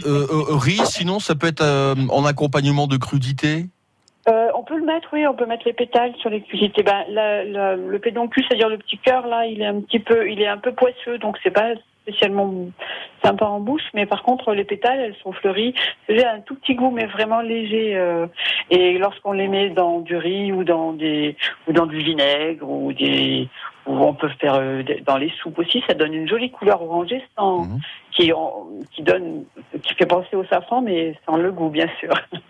Riz, 0.05 0.81
sinon, 0.87 1.21
ça 1.21 1.35
peut 1.37 1.47
être 1.47 1.63
en 2.11 2.25
accompagnement 2.25 2.89
de 2.89 2.97
crudité? 2.97 3.67
Euh, 4.29 4.49
on 4.55 4.63
peut 4.63 4.77
le 4.77 4.85
mettre, 4.85 5.09
oui, 5.13 5.27
on 5.27 5.35
peut 5.35 5.47
mettre 5.47 5.67
les 5.67 5.73
pétales 5.73 6.15
sur 6.21 6.31
les 6.31 6.43
cuisités. 6.43 6.85
Ben, 6.85 7.05
la- 7.09 7.45
la- 7.45 7.77
le 7.77 7.99
pédoncule, 7.99 8.45
c'est-à-dire 8.47 8.69
le 8.69 8.79
petit 8.79 8.99
cœur, 8.99 9.27
là, 9.27 9.47
il 9.47 9.61
est 9.61 9.67
un 9.67 9.81
petit 9.81 9.99
peu, 9.99 10.31
il 10.31 10.41
est 10.41 10.47
un 10.47 10.59
peu 10.59 10.73
poisseux, 10.73 11.19
donc 11.19 11.39
c'est 11.43 11.51
pas 11.51 11.73
spécialement 12.03 12.53
sympa 13.25 13.47
en 13.47 13.61
bouche. 13.61 13.83
Mais 13.95 14.07
par 14.07 14.23
contre, 14.23 14.53
les 14.53 14.65
pétales, 14.65 15.01
elles 15.01 15.17
sont 15.23 15.33
fleuries. 15.33 15.75
C'est 16.09 16.25
un 16.25 16.41
tout 16.41 16.55
petit 16.57 16.75
goût, 16.75 16.91
mais 16.91 17.07
vraiment 17.07 17.41
léger. 17.41 17.97
euh, 17.97 18.27
et 18.71 18.99
lorsqu'on 18.99 19.33
les 19.33 19.49
met 19.49 19.71
dans 19.71 20.01
du 20.01 20.17
riz 20.17 20.53
ou 20.53 20.65
dans 20.65 20.93
des, 20.93 21.37
ou 21.69 21.73
dans 21.73 21.87
du 21.87 21.99
vinaigre 21.99 22.69
ou 22.69 22.93
des, 22.93 23.49
on 23.87 24.15
peut 24.15 24.29
faire 24.41 24.55
euh, 24.55 24.83
dans 25.07 25.17
les 25.17 25.31
soupes 25.43 25.59
aussi, 25.59 25.83
ça 25.87 25.95
donne 25.95 26.15
une 26.15 26.29
jolie 26.29 26.51
couleur 26.51 26.83
orangée 26.83 27.23
sans, 27.37 27.65
Mhm. 27.65 27.81
qui, 28.13 28.33
donne, 29.03 29.45
qui 29.83 29.95
fait 29.95 30.07
penser 30.07 30.37
au 30.37 30.45
safran, 30.45 30.83
mais 30.83 31.17
sans 31.27 31.37
le 31.37 31.51
goût, 31.53 31.69
bien 31.71 31.89
sûr. 32.01 32.11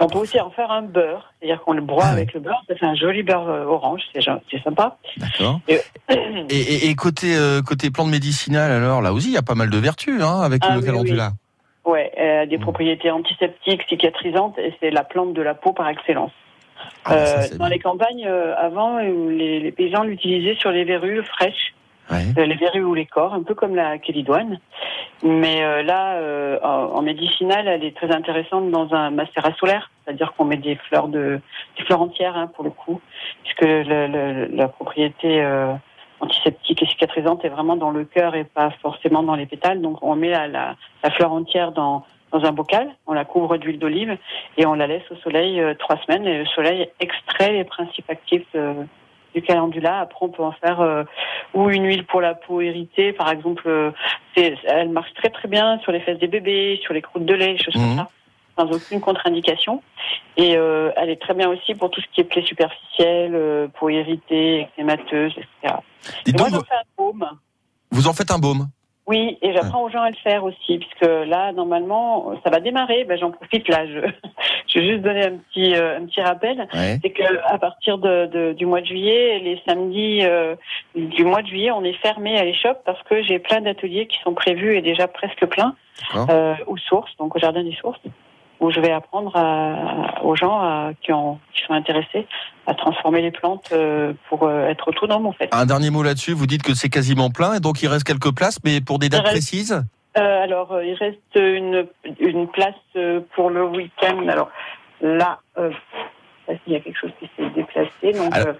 On 0.00 0.06
peut 0.06 0.18
aussi 0.18 0.38
en 0.40 0.50
faire 0.50 0.70
un 0.70 0.82
beurre, 0.82 1.32
c'est-à-dire 1.40 1.60
qu'on 1.64 1.72
le 1.72 1.80
broie 1.80 2.04
Ah 2.04 2.10
ouais. 2.10 2.18
avec 2.18 2.32
le 2.32 2.38
beurre, 2.38 2.62
ça 2.68 2.76
fait 2.76 2.86
un 2.86 2.94
joli 2.94 3.24
beurre 3.24 3.48
euh, 3.48 3.64
orange, 3.64 4.02
c'est 4.14 4.62
sympa. 4.62 4.96
D'accord. 5.16 5.60
Et- 5.66 5.80
Et, 6.08 6.56
et, 6.56 6.88
et 6.88 6.94
côté 6.94 7.34
euh, 7.36 7.62
côté 7.62 7.90
plante 7.90 8.08
médicinale, 8.08 8.70
alors 8.70 9.02
là 9.02 9.12
aussi, 9.12 9.26
il 9.28 9.34
y 9.34 9.38
a 9.38 9.42
pas 9.42 9.56
mal 9.56 9.70
de 9.70 9.76
vertus 9.78 10.22
hein, 10.22 10.40
avec 10.42 10.62
Ah 10.64 10.74
le 10.74 10.80
oui, 10.80 10.86
calendula. 10.86 11.32
Ouais, 11.84 12.12
elle 12.16 12.38
a 12.38 12.46
des 12.46 12.58
Mm. 12.58 12.60
propriétés 12.60 13.10
antiseptiques, 13.10 13.82
cicatrisantes, 13.88 14.56
et 14.58 14.72
c'est 14.78 14.90
la 14.90 15.02
plante 15.02 15.32
de 15.34 15.42
la 15.42 15.54
peau 15.54 15.72
par 15.72 15.88
excellence. 15.88 16.30
Ah, 17.04 17.24
ça, 17.26 17.38
Euh, 17.40 17.48
dans 17.58 17.64
bien. 17.66 17.68
les 17.68 17.78
campagnes, 17.78 18.26
euh, 18.26 18.54
avant, 18.56 18.98
euh, 18.98 19.30
les, 19.30 19.60
les 19.60 19.72
paysans 19.72 20.02
l'utilisaient 20.02 20.56
sur 20.56 20.70
les 20.70 20.84
verrues 20.84 21.22
fraîches, 21.24 21.74
Ouais. 22.10 22.46
les 22.46 22.54
verrues 22.54 22.84
ou 22.84 22.94
les 22.94 23.04
corps, 23.04 23.34
un 23.34 23.42
peu 23.42 23.54
comme 23.54 23.74
la 23.76 23.98
kélidoine. 23.98 24.58
Mais 25.22 25.62
euh, 25.62 25.82
là, 25.82 26.14
euh, 26.14 26.58
en, 26.62 26.96
en 26.96 27.02
médicinal, 27.02 27.68
elle 27.68 27.84
est 27.84 27.94
très 27.96 28.10
intéressante 28.14 28.70
dans 28.70 28.94
un 28.94 29.10
macérat 29.10 29.52
solaire, 29.58 29.90
c'est-à-dire 30.04 30.32
qu'on 30.34 30.44
met 30.46 30.56
des 30.56 30.76
fleurs 30.88 31.08
de, 31.08 31.40
des 31.76 31.84
fleurs 31.84 32.00
entières 32.00 32.36
hein, 32.36 32.46
pour 32.54 32.64
le 32.64 32.70
coup, 32.70 33.00
puisque 33.42 33.60
le- 33.62 34.06
le- 34.06 34.46
la 34.56 34.68
propriété 34.68 35.42
euh, 35.42 35.72
antiseptique 36.20 36.82
et 36.82 36.86
cicatrisante 36.86 37.44
est 37.44 37.48
vraiment 37.50 37.76
dans 37.76 37.90
le 37.90 38.04
cœur 38.04 38.34
et 38.34 38.44
pas 38.44 38.70
forcément 38.80 39.22
dans 39.22 39.34
les 39.34 39.46
pétales. 39.46 39.82
Donc 39.82 39.98
on 40.02 40.14
met 40.16 40.30
la, 40.30 40.48
la, 40.48 40.76
la 41.04 41.10
fleur 41.10 41.32
entière 41.32 41.72
dans 41.72 42.04
dans 42.32 42.44
un 42.44 42.52
bocal, 42.52 42.88
on 43.06 43.12
la 43.14 43.24
couvre 43.24 43.56
d'huile 43.56 43.78
d'olive 43.78 44.16
et 44.56 44.66
on 44.66 44.74
la 44.74 44.86
laisse 44.86 45.08
au 45.10 45.16
soleil 45.16 45.60
euh, 45.60 45.74
trois 45.74 45.96
semaines 46.04 46.26
et 46.26 46.38
le 46.38 46.46
soleil 46.46 46.88
extrait 47.00 47.52
les 47.52 47.64
principes 47.64 48.08
actifs 48.10 48.44
de- 48.54 48.86
du 49.34 49.42
calendula. 49.42 50.00
Après, 50.00 50.24
on 50.24 50.28
peut 50.30 50.42
en 50.42 50.52
faire 50.52 50.80
euh, 50.80 51.04
ou 51.54 51.68
une 51.70 51.84
huile 51.86 52.04
pour 52.04 52.20
la 52.20 52.34
peau 52.34 52.60
irritée, 52.60 53.12
par 53.12 53.30
exemple. 53.30 53.64
euh, 53.68 53.90
elle 54.36 54.88
marche 54.90 55.12
très 55.14 55.30
très 55.30 55.48
bien 55.48 55.78
sur 55.80 55.90
les 55.92 56.00
fesses 56.00 56.18
des 56.18 56.28
bébés, 56.28 56.78
sur 56.82 56.94
les 56.94 57.02
croûtes 57.02 57.24
de 57.26 57.34
lait, 57.34 57.56
choses 57.58 57.74
Mhm. 57.76 57.96
comme 57.96 57.96
ça, 57.96 58.10
sans 58.58 58.72
aucune 58.72 59.00
contre-indication. 59.00 59.82
Et 60.36 60.56
euh, 60.56 60.90
elle 60.96 61.10
est 61.10 61.20
très 61.20 61.34
bien 61.34 61.48
aussi 61.48 61.74
pour 61.74 61.90
tout 61.90 62.00
ce 62.00 62.06
qui 62.12 62.20
est 62.20 62.24
plaies 62.24 62.44
superficielles, 62.44 63.34
euh, 63.34 63.68
peau 63.68 63.88
irritée, 63.88 64.60
ectémateuse, 64.62 65.32
etc. 65.36 65.74
Et 66.26 66.32
Dites 66.32 66.38
moi, 66.38 66.50
donc, 66.50 66.60
j'en 66.60 66.64
fais 66.64 66.74
un 66.74 66.82
baume. 66.96 67.28
vous 67.90 68.06
en 68.08 68.12
faites 68.12 68.30
un 68.30 68.38
baume? 68.38 68.68
Oui, 69.08 69.38
et 69.40 69.52
j'apprends 69.54 69.82
aux 69.84 69.88
gens 69.88 70.02
à 70.02 70.10
le 70.10 70.16
faire 70.22 70.44
aussi, 70.44 70.78
puisque 70.78 71.10
là, 71.26 71.50
normalement, 71.52 72.30
ça 72.44 72.50
va 72.50 72.60
démarrer. 72.60 73.04
Ben, 73.04 73.18
j'en 73.18 73.30
profite 73.30 73.66
là, 73.68 73.86
je, 73.86 74.00
Je 74.68 74.78
vais 74.80 74.86
juste 74.86 75.00
donner 75.02 75.24
un 75.24 75.38
petit, 75.38 75.74
euh, 75.74 75.98
un 75.98 76.04
petit 76.04 76.20
rappel. 76.20 76.68
Ouais. 76.74 76.98
C'est 77.02 77.10
que 77.10 77.22
à 77.46 77.58
partir 77.58 77.96
de, 77.96 78.26
de- 78.26 78.52
du 78.52 78.66
mois 78.66 78.82
de 78.82 78.86
juillet, 78.86 79.38
les 79.38 79.60
samedis 79.66 80.20
euh, 80.24 80.54
du 80.94 81.24
mois 81.24 81.40
de 81.40 81.46
juillet, 81.48 81.70
on 81.70 81.82
est 81.84 81.94
fermé 81.94 82.38
à 82.38 82.44
l'échoppe 82.44 82.82
parce 82.84 83.02
que 83.04 83.22
j'ai 83.22 83.38
plein 83.38 83.62
d'ateliers 83.62 84.06
qui 84.06 84.18
sont 84.22 84.34
prévus 84.34 84.76
et 84.76 84.82
déjà 84.82 85.08
presque 85.08 85.46
pleins 85.46 85.74
euh, 86.30 86.54
aux 86.66 86.76
sources, 86.76 87.10
donc 87.18 87.34
au 87.34 87.38
jardin 87.38 87.64
des 87.64 87.74
sources, 87.76 87.98
où 88.60 88.70
je 88.70 88.80
vais 88.80 88.90
apprendre 88.92 89.34
à- 89.36 90.22
aux 90.24 90.34
gens 90.36 90.58
à- 90.60 90.90
qui, 91.02 91.12
ont, 91.12 91.38
qui 91.54 91.62
sont 91.64 91.74
intéressés 91.74 92.26
à 92.66 92.74
transformer 92.74 93.22
les 93.22 93.30
plantes 93.30 93.68
euh, 93.72 94.12
pour 94.28 94.44
euh, 94.44 94.66
être 94.68 94.88
autonomes 94.88 95.26
en 95.26 95.32
fait. 95.32 95.48
Un 95.52 95.66
dernier 95.66 95.90
mot 95.90 96.02
là-dessus. 96.02 96.32
Vous 96.32 96.46
dites 96.46 96.62
que 96.62 96.74
c'est 96.74 96.88
quasiment 96.88 97.30
plein 97.30 97.54
et 97.54 97.60
donc 97.60 97.82
il 97.82 97.88
reste 97.88 98.04
quelques 98.04 98.34
places, 98.34 98.58
mais 98.64 98.80
pour 98.80 98.98
des 98.98 99.08
dates 99.08 99.20
Il 99.20 99.24
reste- 99.24 99.32
précises. 99.36 99.84
Euh, 100.16 100.42
alors, 100.42 100.82
il 100.82 100.94
reste 100.94 101.18
une, 101.36 101.86
une 102.18 102.48
place 102.48 102.74
pour 103.36 103.50
le 103.50 103.64
week-end. 103.64 104.26
Alors 104.28 104.50
là, 105.00 105.38
euh, 105.58 105.70
je 105.70 105.76
sais 105.76 106.58
pas 106.58 106.64
s'il 106.64 106.72
y 106.72 106.76
a 106.76 106.80
quelque 106.80 106.98
chose 106.98 107.12
qui 107.20 107.30
s'est 107.36 107.48
déplacé. 107.50 108.12
Donc, 108.18 108.34
Alors- 108.34 108.48
euh, 108.48 108.52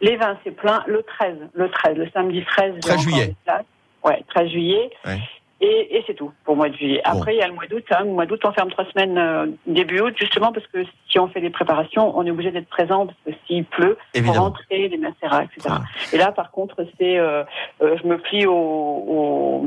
les 0.00 0.16
20, 0.16 0.38
c'est 0.42 0.50
plein. 0.50 0.82
Le 0.86 1.02
13, 1.02 1.36
le 1.52 1.70
13, 1.70 1.96
le 1.96 2.10
samedi 2.10 2.44
13, 2.44 2.72
j'ai 2.74 2.80
13 2.80 2.92
encore 2.92 3.02
juillet. 3.04 3.26
des 3.28 3.36
places. 3.44 3.64
Ouais, 4.02 4.24
13 4.34 4.50
juillet. 4.50 4.90
Ouais. 5.06 5.20
Et, 5.60 5.96
et 5.96 6.04
c'est 6.06 6.14
tout 6.14 6.32
pour 6.44 6.54
le 6.54 6.58
mois 6.58 6.68
de 6.68 6.74
juillet. 6.74 7.00
Bon. 7.04 7.18
Après, 7.18 7.34
il 7.34 7.38
y 7.38 7.42
a 7.42 7.46
le 7.46 7.54
mois 7.54 7.66
d'août. 7.66 7.84
Hein. 7.90 8.04
Le 8.04 8.10
mois 8.10 8.26
d'août, 8.26 8.40
on 8.44 8.52
ferme 8.52 8.70
trois 8.70 8.84
semaines 8.86 9.16
euh, 9.16 9.46
début 9.66 10.00
août, 10.00 10.14
justement 10.18 10.52
parce 10.52 10.66
que 10.66 10.84
si 11.08 11.18
on 11.18 11.28
fait 11.28 11.40
des 11.40 11.50
préparations, 11.50 12.16
on 12.18 12.26
est 12.26 12.30
obligé 12.30 12.50
d'être 12.50 12.68
présent 12.68 13.06
parce 13.06 13.18
que 13.24 13.30
s'il 13.46 13.64
pleut, 13.64 13.94
pour 13.94 14.20
Évidemment. 14.20 14.44
rentrer, 14.44 14.88
les 14.88 14.98
macérats, 14.98 15.44
etc. 15.44 15.60
Ah. 15.68 15.82
Et 16.12 16.18
là, 16.18 16.32
par 16.32 16.50
contre, 16.50 16.84
c'est, 16.98 17.18
euh, 17.18 17.44
euh, 17.82 17.96
je 18.02 18.06
me 18.06 18.18
plie 18.18 18.46
aux, 18.46 18.52
aux, 18.52 19.64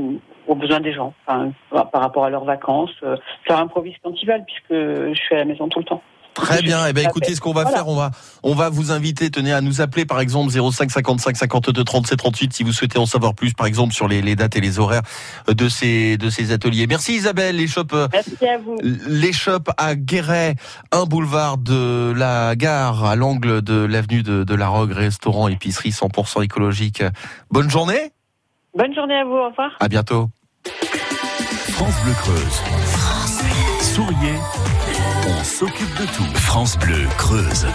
aux 0.48 0.56
besoins 0.56 0.82
des 0.82 0.94
gens, 0.94 1.13
enfin, 1.25 1.51
par 1.72 2.01
rapport 2.01 2.25
à 2.25 2.29
leurs 2.29 2.46
vacances. 2.46 2.91
Euh, 3.03 3.15
je 3.44 3.53
leur 3.53 3.62
improvise 3.62 3.96
quand 4.03 4.12
ils 4.22 4.27
veulent, 4.27 4.46
puisque 4.46 4.74
je 4.74 5.20
suis 5.20 5.36
à 5.36 5.39
la 5.39 5.46
maison 5.46 5.67
tout 5.70 5.79
le 5.79 5.86
temps. 5.86 6.01
Très 6.38 6.62
bien. 6.62 6.86
Eh 6.88 6.94
ben, 6.94 7.03
Ça 7.03 7.10
écoutez, 7.10 7.36
ce 7.36 7.41
qu'on 7.41 7.51
va 7.53 7.63
voilà. 7.63 7.77
faire, 7.77 7.88
on 7.88 7.96
va, 7.96 8.12
on 8.44 8.53
va 8.53 8.70
vous 8.70 8.91
inviter, 8.91 9.29
tenez, 9.32 9.51
à 9.53 9.62
nous 9.62 9.82
appeler, 9.82 10.06
par 10.06 10.20
exemple, 10.20 10.51
05 10.51 10.91
55 10.91 11.36
52 11.36 11.84
37 11.84 12.17
38, 12.17 12.53
si 12.53 12.63
vous 12.63 12.72
souhaitez 12.72 13.00
en 13.00 13.06
savoir 13.06 13.34
plus, 13.34 13.53
par 13.53 13.65
exemple, 13.65 13.94
sur 13.94 14.08
les, 14.08 14.22
les 14.22 14.36
dates 14.36 14.56
et 14.56 14.62
les 14.62 14.79
horaires 14.79 15.01
de 15.48 15.67
ces, 15.70 16.17
de 16.17 16.29
ces 16.29 16.51
ateliers. 16.51 16.88
Merci 16.88 17.15
Isabelle. 17.15 17.56
Les 17.58 17.67
shops, 17.67 17.94
euh, 17.94 18.08
Merci 18.13 18.46
à 18.48 18.58
vous. 18.58 18.77
les 18.82 19.34
shops 19.34 19.70
à 19.77 19.96
Guéret, 19.96 20.56
un 20.91 21.06
boulevard 21.06 21.58
de 21.58 22.13
la 22.15 22.56
gare, 22.56 23.03
à 23.06 23.15
l'angle 23.15 23.62
de 23.62 23.84
l'avenue 23.86 24.24
de, 24.24 24.44
de 24.44 24.56
la 24.56 24.67
Rogue, 24.67 24.91
restaurant, 24.91 25.48
épicerie 25.48 25.89
100% 25.89 26.44
écologique. 26.44 27.03
Bonne 27.51 27.70
journée. 27.70 28.12
Bonne 28.77 28.94
journée 28.94 29.15
à 29.15 29.25
vous. 29.25 29.32
Au 29.38 29.50
revoir. 29.50 29.72
À 29.79 29.88
bientôt. 29.88 30.29
France 31.72 31.96
Bleu 32.03 32.13
Creuse. 32.22 32.62
Souriez, 33.82 34.36
on 35.39 35.44
s'occupe 35.44 36.00
de 36.00 36.06
tout. 36.06 36.24
France 36.36 36.77
Bleu 36.77 37.08
Creuse. 37.17 37.67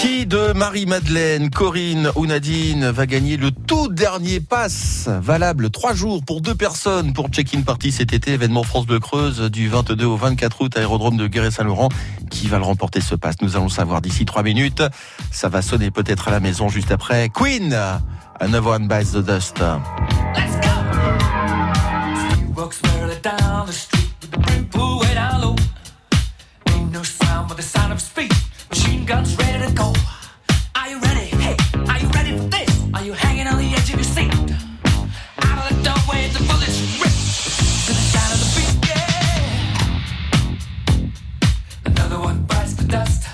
Qui 0.00 0.26
de 0.26 0.52
Marie-Madeleine, 0.52 1.50
Corinne 1.50 2.10
ou 2.14 2.26
Nadine 2.26 2.90
va 2.90 3.06
gagner 3.06 3.36
le 3.36 3.50
tout 3.50 3.88
dernier 3.88 4.40
pass 4.40 5.08
valable 5.08 5.70
trois 5.70 5.94
jours 5.94 6.22
pour 6.24 6.40
deux 6.40 6.54
personnes 6.54 7.12
pour 7.12 7.28
check-in 7.28 7.62
party 7.62 7.90
cet 7.92 8.12
été, 8.12 8.32
événement 8.32 8.62
France 8.62 8.86
Bleu 8.86 9.00
Creuse 9.00 9.42
du 9.50 9.68
22 9.68 10.04
au 10.04 10.16
24 10.16 10.62
août, 10.62 10.76
aérodrome 10.76 11.16
de 11.16 11.26
Guéret-Saint-Laurent. 11.26 11.88
Qui 12.30 12.48
va 12.48 12.58
le 12.58 12.64
remporter 12.64 13.00
ce 13.00 13.14
pass? 13.14 13.36
Nous 13.42 13.56
allons 13.56 13.66
le 13.66 13.70
savoir 13.70 14.00
d'ici 14.00 14.24
trois 14.24 14.42
minutes. 14.42 14.82
Ça 15.30 15.48
va 15.48 15.62
sonner 15.62 15.90
peut-être 15.90 16.28
à 16.28 16.30
la 16.30 16.40
maison 16.40 16.68
juste 16.68 16.90
après. 16.90 17.28
Queen, 17.28 17.76
Another 18.40 18.66
One 18.66 18.88
Bites 18.88 19.12
the 19.12 19.24
Dust. 19.24 19.58
Let's 20.36 20.54
go. 20.60 20.68
Low. 25.40 25.54
Ain't 26.70 26.92
no 26.92 27.02
sound 27.02 27.48
but 27.48 27.56
the 27.56 27.62
sound 27.62 27.92
of 27.92 28.02
feet. 28.02 28.32
Machine 28.70 29.04
guns 29.04 29.36
ready 29.36 29.64
to 29.66 29.72
go. 29.72 29.92
Are 30.74 30.88
you 30.88 30.98
ready? 31.00 31.26
Hey, 31.44 31.56
are 31.88 31.98
you 31.98 32.08
ready 32.08 32.36
for 32.36 32.44
this? 32.44 32.70
Are 32.94 33.04
you 33.04 33.12
hanging 33.12 33.46
on 33.46 33.58
the 33.58 33.72
edge 33.72 33.90
of 33.92 33.96
your 33.96 34.04
seat? 34.04 34.32
Out 35.42 35.58
of 35.58 35.68
the 35.68 35.82
doorway, 35.84 36.28
bullets 36.48 36.80
rip 37.00 37.14
to 37.86 37.92
the 37.92 38.04
sound 38.12 38.32
of 38.34 38.40
the. 38.54 38.62
Yeah. 38.88 39.90
Another 41.86 42.18
one 42.20 42.42
bites 42.44 42.74
the 42.74 42.84
dust. 42.84 43.28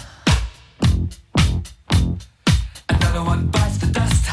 Another 2.89 3.23
one 3.25 3.47
bites 3.49 3.79
the 3.79 3.87
dust. 3.87 4.25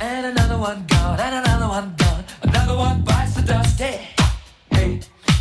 And 0.00 0.26
another 0.26 0.58
one 0.58 0.86
gone, 0.86 1.20
and 1.20 1.34
another 1.34 1.68
one 1.68 1.94
gone. 1.96 2.24
Another 2.42 2.76
one 2.76 3.02
bites 3.02 3.34
the 3.34 3.42
dust. 3.42 3.80
We're 3.80 3.98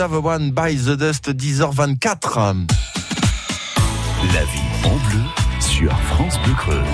Another 0.00 0.24
One 0.24 0.50
by 0.52 0.76
the 0.76 0.96
Dust, 0.96 1.28
10h24. 1.28 2.54
La 4.32 4.44
vie 4.44 4.60
en 4.84 4.96
bleu 5.10 5.20
sur 5.60 5.92
France 5.92 6.40
Bleu 6.42 6.54
Creuse. 6.54 6.86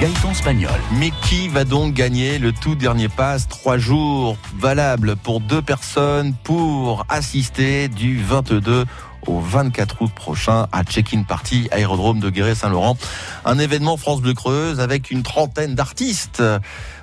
Gaëtan 0.00 0.32
Spagnol. 0.32 0.80
Mais 0.98 1.10
qui 1.24 1.48
va 1.48 1.64
donc 1.64 1.92
gagner 1.92 2.38
le 2.38 2.52
tout 2.52 2.74
dernier 2.74 3.10
pass 3.10 3.48
Trois 3.48 3.76
jours 3.76 4.38
valables 4.56 5.14
pour 5.16 5.40
deux 5.40 5.60
personnes 5.60 6.32
pour 6.42 7.04
assister 7.10 7.88
du 7.88 8.22
22 8.22 8.86
au 9.26 9.40
24 9.40 10.02
août 10.02 10.12
prochain 10.14 10.66
à 10.72 10.84
Check-in 10.84 11.22
Party, 11.22 11.68
aérodrome 11.70 12.20
de 12.20 12.30
Guéret-Saint-Laurent. 12.30 12.96
Un 13.44 13.58
événement 13.58 13.98
France 13.98 14.22
Bleu 14.22 14.32
Creuse 14.32 14.80
avec 14.80 15.10
une 15.10 15.22
trentaine 15.22 15.74
d'artistes 15.74 16.42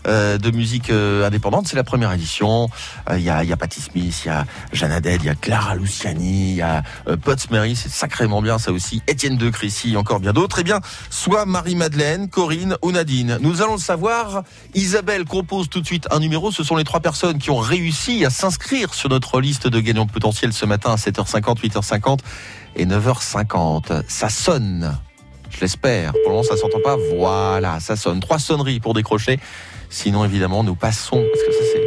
de 0.05 0.51
musique 0.51 0.89
euh, 0.89 1.25
indépendante. 1.25 1.67
C'est 1.67 1.75
la 1.75 1.83
première 1.83 2.11
édition. 2.11 2.69
Euh, 3.09 3.17
Il 3.17 3.23
y, 3.23 3.29
a, 3.29 3.43
il 3.43 3.55
Patti 3.57 3.81
Smith, 3.81 4.21
il 4.25 4.27
y 4.27 4.31
a 4.31 4.45
Jeanne 4.73 4.91
Haddad, 4.91 5.21
il 5.21 5.25
y 5.25 5.29
a 5.29 5.35
Clara 5.35 5.75
Luciani, 5.75 6.51
il 6.51 6.55
y 6.55 6.61
a 6.61 6.83
euh, 7.07 7.17
Potts 7.17 7.49
Mary, 7.51 7.75
c'est 7.75 7.91
sacrément 7.91 8.41
bien 8.41 8.57
ça 8.57 8.71
aussi. 8.71 9.01
Étienne 9.07 9.37
de 9.37 9.49
Crécy, 9.49 9.95
encore 9.97 10.19
bien 10.19 10.33
d'autres. 10.33 10.59
Eh 10.59 10.63
bien, 10.63 10.79
soit 11.09 11.45
Marie-Madeleine, 11.45 12.29
Corinne 12.29 12.77
ou 12.81 12.91
Nadine. 12.91 13.37
Nous 13.41 13.61
allons 13.61 13.73
le 13.73 13.79
savoir. 13.79 14.43
Isabelle 14.73 15.25
compose 15.25 15.69
tout 15.69 15.81
de 15.81 15.85
suite 15.85 16.07
un 16.11 16.19
numéro. 16.19 16.51
Ce 16.51 16.63
sont 16.63 16.75
les 16.75 16.83
trois 16.83 16.99
personnes 16.99 17.37
qui 17.37 17.51
ont 17.51 17.59
réussi 17.59 18.25
à 18.25 18.29
s'inscrire 18.29 18.93
sur 18.93 19.09
notre 19.09 19.41
liste 19.41 19.67
de 19.67 19.79
gagnants 19.79 20.07
potentiels 20.07 20.53
ce 20.53 20.65
matin 20.65 20.91
à 20.91 20.95
7h50, 20.95 21.59
8h50 21.61 22.19
et 22.75 22.85
9h50. 22.85 24.03
Ça 24.07 24.29
sonne. 24.29 24.97
Je 25.51 25.59
l'espère. 25.61 26.11
Pour 26.13 26.21
le 26.25 26.29
moment, 26.29 26.43
ça 26.43 26.57
s'entend 26.57 26.79
pas. 26.83 26.97
Voilà, 27.15 27.79
ça 27.79 27.95
sonne. 27.95 28.19
Trois 28.19 28.39
sonneries 28.39 28.79
pour 28.79 28.93
décrocher. 28.93 29.39
Sinon, 29.89 30.23
évidemment, 30.25 30.63
nous 30.63 30.75
passons, 30.75 31.23
parce 31.31 31.43
que 31.45 31.51
ça, 31.51 31.59
c'est, 31.73 31.83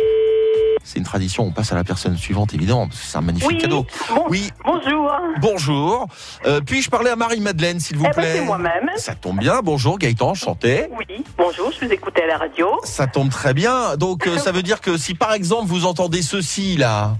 c'est 0.84 0.98
une 0.98 1.04
tradition. 1.04 1.44
On 1.44 1.50
passe 1.50 1.72
à 1.72 1.74
la 1.74 1.84
personne 1.84 2.16
suivante, 2.18 2.52
évidemment, 2.52 2.86
parce 2.86 3.00
que 3.00 3.06
c'est 3.06 3.16
un 3.16 3.22
magnifique 3.22 3.48
Oui, 3.48 3.58
cadeau. 3.58 3.86
bon- 4.14 4.24
Oui, 4.28 4.50
bonjour. 4.64 5.10
bonjour. 5.40 6.06
Euh, 6.44 6.60
puis-je 6.60 6.90
parler 6.90 7.08
à 7.10 7.16
Marie-Madeleine, 7.16 7.80
s'il 7.80 7.96
vous 7.96 8.04
Eh 8.04 8.08
ben, 8.08 8.14
plaît? 8.14 8.32
c'est 8.34 8.44
moi-même. 8.44 8.90
Ça 8.96 9.14
tombe 9.14 9.38
bien. 9.38 9.60
Bonjour, 9.62 9.98
Gaëtan, 9.98 10.30
enchanté. 10.30 10.86
Oui, 10.98 11.24
bonjour, 11.38 11.72
je 11.72 11.86
vous 11.86 11.92
écoutais 11.92 12.24
à 12.24 12.26
la 12.26 12.36
radio. 12.36 12.68
Ça 12.84 13.06
tombe 13.06 13.30
très 13.30 13.54
bien. 13.54 13.96
Donc, 13.96 14.26
euh, 14.26 14.36
ça 14.36 14.52
veut 14.52 14.62
dire 14.62 14.82
que 14.82 14.98
si, 14.98 15.14
par 15.14 15.32
exemple, 15.32 15.66
vous 15.68 15.86
entendez 15.86 16.20
ceci, 16.20 16.76
là, 16.76 17.16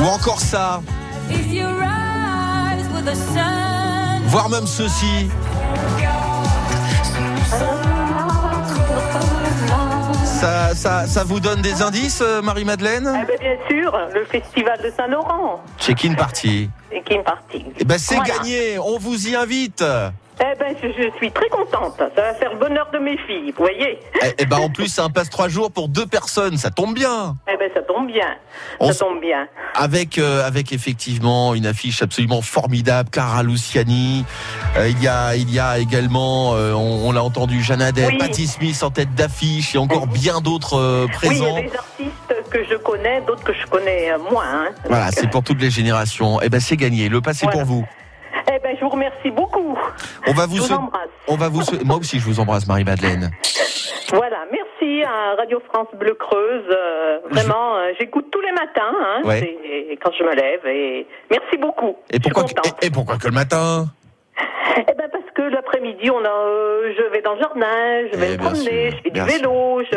ou 0.00 0.06
encore 0.06 0.40
ça, 0.40 0.82
voire 4.26 4.48
même 4.48 4.66
ceci, 4.66 5.28
ça, 10.24 10.74
ça, 10.74 11.06
ça 11.06 11.24
vous 11.24 11.40
donne 11.40 11.62
des 11.62 11.82
indices, 11.82 12.20
euh, 12.22 12.42
Marie-Madeleine 12.42 13.10
Eh 13.22 13.26
ben, 13.26 13.38
bien 13.40 13.56
sûr, 13.68 13.96
le 14.12 14.24
festival 14.24 14.78
de 14.82 14.90
Saint-Laurent. 14.96 15.62
Check-in 15.78 16.14
party. 16.14 16.68
Kim 17.06 17.22
Party. 17.22 17.64
Eh 17.78 17.84
ben, 17.84 17.98
c'est 17.98 18.14
Voilà. 18.16 18.34
gagné. 18.38 18.78
On 18.78 18.98
vous 18.98 19.28
y 19.28 19.34
invite. 19.34 19.84
Eh 20.46 20.58
ben, 20.58 20.74
je, 20.82 20.88
je 20.88 21.16
suis 21.16 21.30
très 21.30 21.48
contente. 21.48 21.96
Ça 21.98 22.20
va 22.22 22.34
faire 22.34 22.52
le 22.52 22.58
bonheur 22.58 22.88
de 22.92 22.98
mes 22.98 23.16
filles, 23.18 23.52
vous 23.56 23.64
voyez. 23.64 23.98
Eh, 24.22 24.34
eh 24.38 24.44
ben, 24.46 24.58
en 24.58 24.68
plus, 24.68 24.88
c'est 24.88 25.00
un 25.00 25.08
passe 25.08 25.30
trois 25.30 25.48
jours 25.48 25.70
pour 25.72 25.88
deux 25.88 26.06
personnes. 26.06 26.58
Ça 26.58 26.70
tombe 26.70 26.94
bien. 26.94 27.36
Eh 27.50 27.56
ben, 27.56 27.70
ça 27.72 27.80
tombe 27.82 28.06
bien. 28.06 28.26
On 28.78 28.92
ça 28.92 29.04
tombe 29.06 29.20
bien. 29.20 29.46
avec 29.74 30.18
euh, 30.18 30.46
avec 30.46 30.72
effectivement 30.72 31.54
une 31.54 31.64
affiche 31.66 32.02
absolument 32.02 32.42
formidable, 32.42 33.08
Clara 33.10 33.42
Luciani. 33.42 34.24
Euh, 34.76 34.88
il 34.88 35.02
y 35.02 35.08
a 35.08 35.34
il 35.34 35.50
y 35.50 35.58
a 35.58 35.78
également, 35.78 36.54
euh, 36.54 36.72
on, 36.72 37.08
on 37.08 37.12
l'a 37.12 37.22
entendu, 37.22 37.62
Jeanne 37.62 37.80
Haddad, 37.82 38.08
Oui. 38.12 38.18
Patti 38.18 38.46
Smith 38.46 38.82
en 38.82 38.90
tête 38.90 39.14
d'affiche 39.14 39.74
et 39.74 39.78
encore 39.78 40.06
bien 40.06 40.40
d'autres 40.40 40.74
euh, 40.78 41.06
Oui, 41.06 41.10
il 41.10 41.14
y 41.14 41.40
présents. 41.40 41.56
a 41.56 41.60
des 41.62 41.76
artistes 41.76 42.50
que 42.50 42.64
je 42.70 42.74
connais, 42.76 43.20
d'autres 43.22 43.44
que 43.44 43.54
je 43.54 43.66
connais 43.66 44.10
moins. 44.30 44.44
hein. 44.46 44.68
Voilà, 44.88 45.10
c'est 45.10 45.30
pour 45.30 45.42
toutes 45.42 45.60
les 45.60 45.70
générations. 45.70 46.40
Eh 46.42 46.48
ben 46.50 46.60
c'est 46.60 46.76
gagné. 46.76 47.08
Le 47.08 47.20
passé 47.20 47.46
Voilà. 47.46 47.60
pour 47.60 47.66
vous. 47.66 47.86
Je 48.84 48.86
vous 48.90 48.96
remercie 48.96 49.30
beaucoup. 49.30 49.78
On 50.26 50.32
va 50.34 50.44
vous 50.44 50.56
Je 50.56 50.60
vous 50.60 50.66
sou- 50.66 50.74
embrasse. 50.74 51.08
on 51.26 51.36
va 51.36 51.48
vous 51.48 51.62
moi 51.86 51.96
aussi 51.96 52.18
je 52.18 52.24
vous 52.26 52.38
embrasse 52.38 52.66
Marie 52.68 52.84
Madeleine. 52.84 53.30
Voilà, 54.12 54.40
merci 54.52 55.02
à 55.04 55.36
Radio 55.36 55.58
France 55.72 55.88
Bleu 55.94 56.12
Creuse. 56.12 56.66
euh, 56.70 57.18
vraiment, 57.30 57.76
euh, 57.76 57.92
j'écoute 57.98 58.26
tous 58.30 58.42
les 58.42 58.52
matins, 58.52 58.92
hein, 59.00 59.22
Ouais. 59.24 59.96
quand 60.04 60.10
je 60.18 60.22
me 60.22 60.34
lève. 60.34 60.66
Et 60.66 61.06
merci 61.30 61.56
beaucoup. 61.56 61.96
Et 62.10 62.20
pourquoi 62.20 62.44
que, 62.44 62.50
et, 62.82 62.86
et 62.88 62.90
pourquoi 62.90 63.16
que 63.16 63.26
le 63.26 63.32
matin? 63.32 63.86
Eh 64.76 64.82
ben 64.92 65.08
parce 65.10 65.30
que 65.34 65.42
l'après-midi, 65.42 66.10
on 66.10 66.22
a, 66.22 66.28
euh, 66.28 66.92
je 66.98 67.04
vais 67.10 67.22
dans 67.22 67.36
le 67.36 67.40
jardin, 67.40 68.06
je 68.12 68.18
vais 68.18 68.32
Eh, 68.32 68.36
me 68.36 68.42
promener, 68.42 68.90
sûr, 68.90 68.98
je 68.98 69.02
fais 69.02 69.10
du 69.10 69.20
vélo, 69.22 69.82
je. 69.90 69.96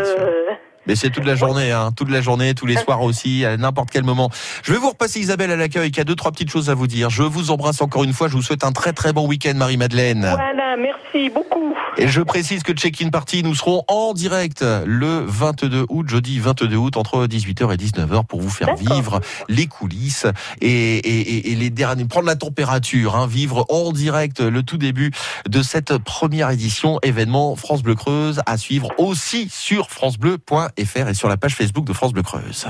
Mais 0.88 0.96
c'est 0.96 1.10
toute 1.10 1.26
la 1.26 1.36
journée, 1.36 1.72
hein, 1.72 1.92
toute 1.96 2.10
la 2.10 2.22
journée, 2.22 2.54
tous 2.54 2.66
les 2.66 2.78
soirs 2.78 3.02
aussi, 3.02 3.46
à 3.46 3.58
n'importe 3.58 3.90
quel 3.92 4.04
moment. 4.04 4.30
Je 4.64 4.72
vais 4.74 4.78
vous 4.80 4.90
repasser 4.90 5.20
Isabelle 5.20 5.52
à 5.52 5.56
l'accueil, 5.56 5.92
qui 5.92 6.00
a 6.00 6.04
deux 6.04 6.16
trois 6.16 6.32
petites 6.32 6.50
choses 6.52 6.70
à 6.70 6.74
vous 6.76 6.88
dire. 6.88 7.10
Je 7.10 7.24
vous 7.24 7.52
embrasse 7.52 7.82
encore 7.82 8.04
une 8.04 8.14
fois. 8.14 8.28
Je 8.28 8.34
vous 8.34 8.42
souhaite 8.42 8.64
un 8.64 8.72
très 8.72 8.94
très 8.94 9.14
bon 9.14 9.28
week-end, 9.28 9.54
Marie 9.56 9.78
Madeleine. 9.78 10.22
Voilà, 10.22 10.76
merci 10.78 11.30
beaucoup. 11.30 11.74
Et 11.98 12.08
je 12.08 12.22
précise 12.22 12.64
que 12.64 12.74
Check-in 12.74 13.10
Party, 13.10 13.44
nous 13.44 13.56
serons 13.56 13.84
en 13.88 14.14
direct 14.14 14.64
le 14.86 15.24
22 15.28 15.86
août, 15.90 16.08
jeudi 16.08 16.40
22 16.40 16.76
août, 16.76 16.98
entre 16.98 17.26
18h 17.26 17.74
et 17.74 17.78
19h 17.78 18.26
pour 18.26 18.40
vous 18.42 18.50
faire 18.50 18.76
vivre 18.76 19.20
les 19.50 19.66
coulisses 19.68 20.28
et, 20.62 20.98
et, 20.98 21.20
et- 21.38 21.52
et 21.52 21.56
les 21.56 21.70
derniers, 21.70 22.06
prendre 22.06 22.28
la 22.28 22.36
température, 22.36 23.16
hein, 23.16 23.26
vivre 23.28 23.66
en 23.70 23.92
direct 23.92 24.40
le 24.42 24.62
tout 24.64 24.78
début 24.78 25.12
de 25.50 25.62
cette 25.64 25.98
première 25.98 26.52
édition 26.52 27.00
événement 27.02 27.56
France 27.56 27.82
Bleu 27.84 27.96
Creuse 27.96 28.42
à 28.46 28.58
suivre 28.58 28.90
aussi 28.98 29.50
sur 29.52 29.90
francebleu.fr 29.90 30.70
et 30.78 31.14
sur 31.14 31.28
la 31.28 31.38
page 31.38 31.56
Facebook 31.56 31.86
de 31.86 31.94
France 31.94 32.14
Bleu 32.14 32.24
Creuse. 32.24 32.68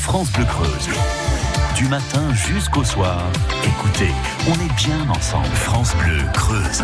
France 0.00 0.30
Bleu 0.32 0.44
Creuse. 0.44 0.88
Du 1.76 1.86
matin 1.88 2.34
jusqu'au 2.34 2.84
soir, 2.84 3.22
écoutez, 3.64 4.10
on 4.48 4.54
est 4.54 4.74
bien 4.76 5.08
ensemble. 5.10 5.48
France 5.54 5.94
Bleu 5.96 6.22
Creuse. 6.34 6.82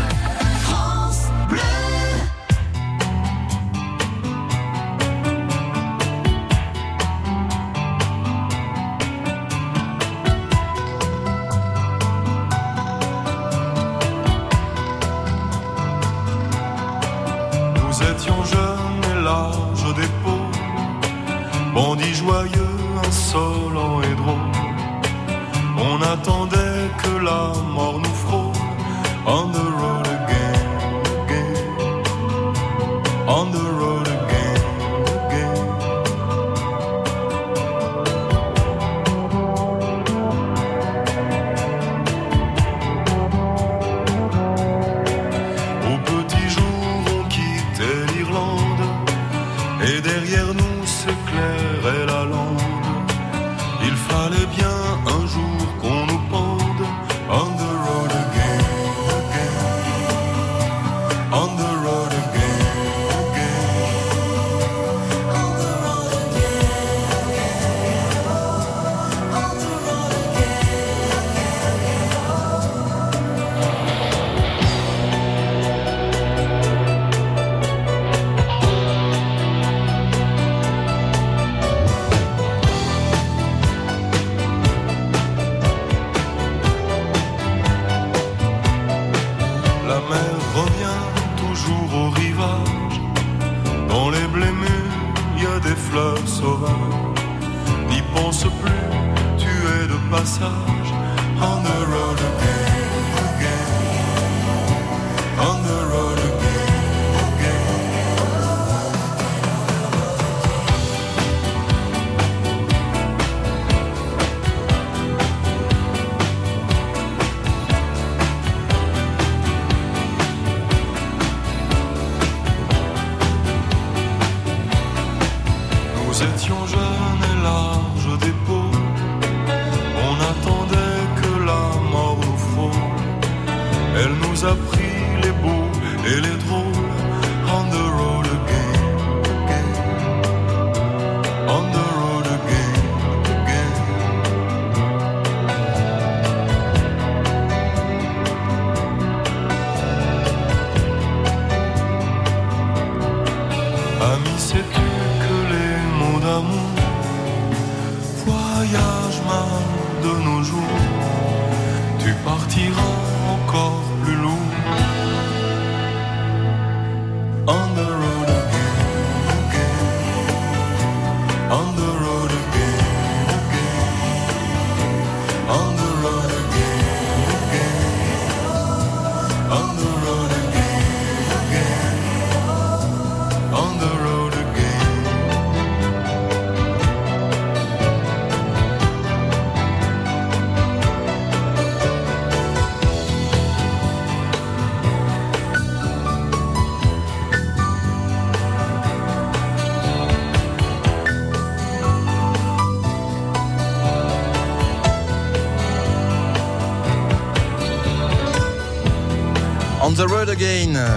Elle 134.44 134.83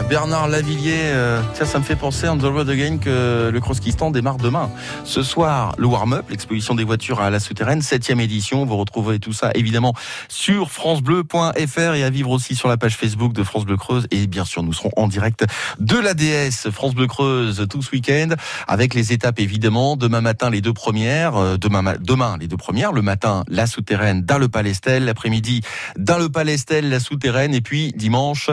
Bernard 0.09 0.47
Lavillier. 0.47 0.93
euh, 1.13 1.41
tiens, 1.53 1.65
ça 1.65 1.79
me 1.79 1.83
fait 1.83 1.95
penser 1.95 2.27
On 2.29 2.37
the 2.37 2.43
road 2.43 2.69
again 2.69 2.97
que 2.97 3.49
le 3.51 3.59
Crosskistan 3.59 4.11
démarre 4.11 4.37
demain. 4.37 4.69
Ce 5.03 5.21
soir, 5.23 5.73
le 5.77 5.87
warm-up, 5.87 6.25
l'exposition 6.29 6.75
des 6.75 6.83
voitures 6.83 7.19
à 7.21 7.29
la 7.29 7.39
souterraine, 7.39 7.81
septième 7.81 8.19
édition. 8.19 8.65
Vous 8.65 8.77
retrouverez 8.77 9.19
tout 9.19 9.33
ça 9.33 9.51
évidemment 9.55 9.93
sur 10.29 10.71
francebleu.fr 10.71 11.93
et 11.95 12.03
à 12.03 12.09
vivre 12.09 12.29
aussi 12.31 12.55
sur 12.55 12.69
la 12.69 12.77
page 12.77 12.95
Facebook 12.95 13.33
de 13.33 13.43
France 13.43 13.65
Bleu 13.65 13.77
Creuse. 13.77 14.07
Et 14.11 14.27
bien 14.27 14.45
sûr, 14.45 14.63
nous 14.63 14.73
serons 14.73 14.91
en 14.95 15.07
direct 15.07 15.45
de 15.79 15.97
la 15.97 16.13
DS 16.13 16.69
France 16.71 16.95
Bleu 16.95 17.07
Creuse 17.07 17.65
tout 17.69 17.81
ce 17.81 17.91
week-end 17.91 18.29
avec 18.67 18.93
les 18.93 19.13
étapes 19.13 19.39
évidemment. 19.39 19.95
Demain 19.97 20.21
matin, 20.21 20.49
les 20.49 20.61
deux 20.61 20.73
premières. 20.73 21.35
euh, 21.35 21.57
Demain, 21.57 21.81
ma- 21.81 21.97
demain, 21.97 22.37
les 22.39 22.47
deux 22.47 22.57
premières. 22.57 22.91
Le 22.93 23.01
matin, 23.01 23.43
la 23.47 23.67
souterraine 23.67 24.21
dans 24.23 24.37
le 24.37 24.47
Palestel. 24.47 25.05
L'après-midi, 25.05 25.61
dans 25.97 26.17
le 26.17 26.29
Palestel, 26.29 26.89
la 26.89 26.99
souterraine. 26.99 27.53
Et 27.53 27.61
puis 27.61 27.93
dimanche, 27.95 28.49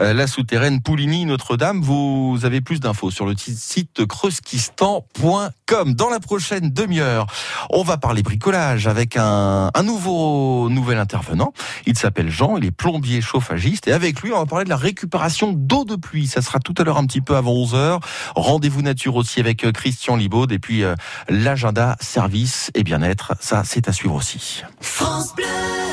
euh, 0.00 0.12
la 0.12 0.26
souterraine 0.26 0.77
Pouligny 0.82 1.24
Notre-Dame. 1.24 1.80
Vous 1.80 2.38
avez 2.42 2.60
plus 2.60 2.80
d'infos 2.80 3.10
sur 3.10 3.26
le 3.26 3.34
site 3.36 4.06
creuskistan.com. 4.06 5.94
Dans 5.94 6.08
la 6.08 6.20
prochaine 6.20 6.70
demi-heure, 6.70 7.26
on 7.70 7.82
va 7.82 7.96
parler 7.96 8.22
bricolage 8.22 8.86
avec 8.86 9.16
un, 9.16 9.70
un 9.74 9.82
nouveau 9.82 10.68
nouvel 10.70 10.98
intervenant. 10.98 11.52
Il 11.86 11.98
s'appelle 11.98 12.30
Jean, 12.30 12.56
il 12.56 12.64
est 12.64 12.70
plombier 12.70 13.20
chauffagiste 13.20 13.88
et 13.88 13.92
avec 13.92 14.20
lui, 14.22 14.32
on 14.32 14.38
va 14.38 14.46
parler 14.46 14.64
de 14.64 14.70
la 14.70 14.76
récupération 14.76 15.52
d'eau 15.52 15.84
de 15.84 15.96
pluie. 15.96 16.26
Ça 16.26 16.42
sera 16.42 16.58
tout 16.58 16.74
à 16.78 16.84
l'heure 16.84 16.98
un 16.98 17.06
petit 17.06 17.20
peu 17.20 17.36
avant 17.36 17.52
11h. 17.52 18.00
Rendez-vous 18.34 18.82
nature 18.82 19.16
aussi 19.16 19.40
avec 19.40 19.64
euh, 19.64 19.72
Christian 19.72 20.16
Libaud 20.16 20.48
et 20.48 20.58
puis 20.58 20.84
euh, 20.84 20.94
l'agenda 21.28 21.96
service 22.00 22.70
et 22.74 22.84
bien-être. 22.84 23.34
Ça, 23.40 23.62
c'est 23.64 23.88
à 23.88 23.92
suivre 23.92 24.14
aussi. 24.14 24.62
France 24.80 25.34
Bleu. 25.34 25.87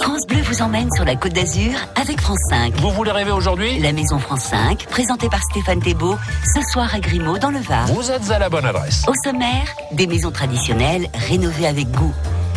France 0.00 0.26
Bleu 0.28 0.40
vous 0.42 0.62
emmène 0.62 0.88
sur 0.94 1.04
la 1.04 1.16
Côte 1.16 1.32
d'Azur 1.32 1.72
avec 2.00 2.20
France 2.20 2.38
5. 2.50 2.74
Vous 2.80 2.90
voulez 2.90 3.10
rêver 3.10 3.32
aujourd'hui? 3.32 3.78
La 3.80 3.92
Maison 3.92 4.18
France 4.18 4.42
5, 4.42 4.86
présentée 4.86 5.28
par 5.28 5.42
Stéphane 5.42 5.80
Thébault, 5.80 6.16
ce 6.54 6.60
soir 6.72 6.94
à 6.94 7.00
Grimaud 7.00 7.38
dans 7.38 7.50
le 7.50 7.58
Var. 7.58 7.86
Vous 7.88 8.10
êtes 8.10 8.30
à 8.30 8.38
la 8.38 8.48
bonne 8.48 8.64
adresse. 8.64 9.04
Au 9.08 9.14
sommaire, 9.24 9.66
des 9.92 10.06
maisons 10.06 10.30
traditionnelles 10.30 11.08
rénovées 11.28 11.66
avec 11.66 11.90
goût, 11.90 12.12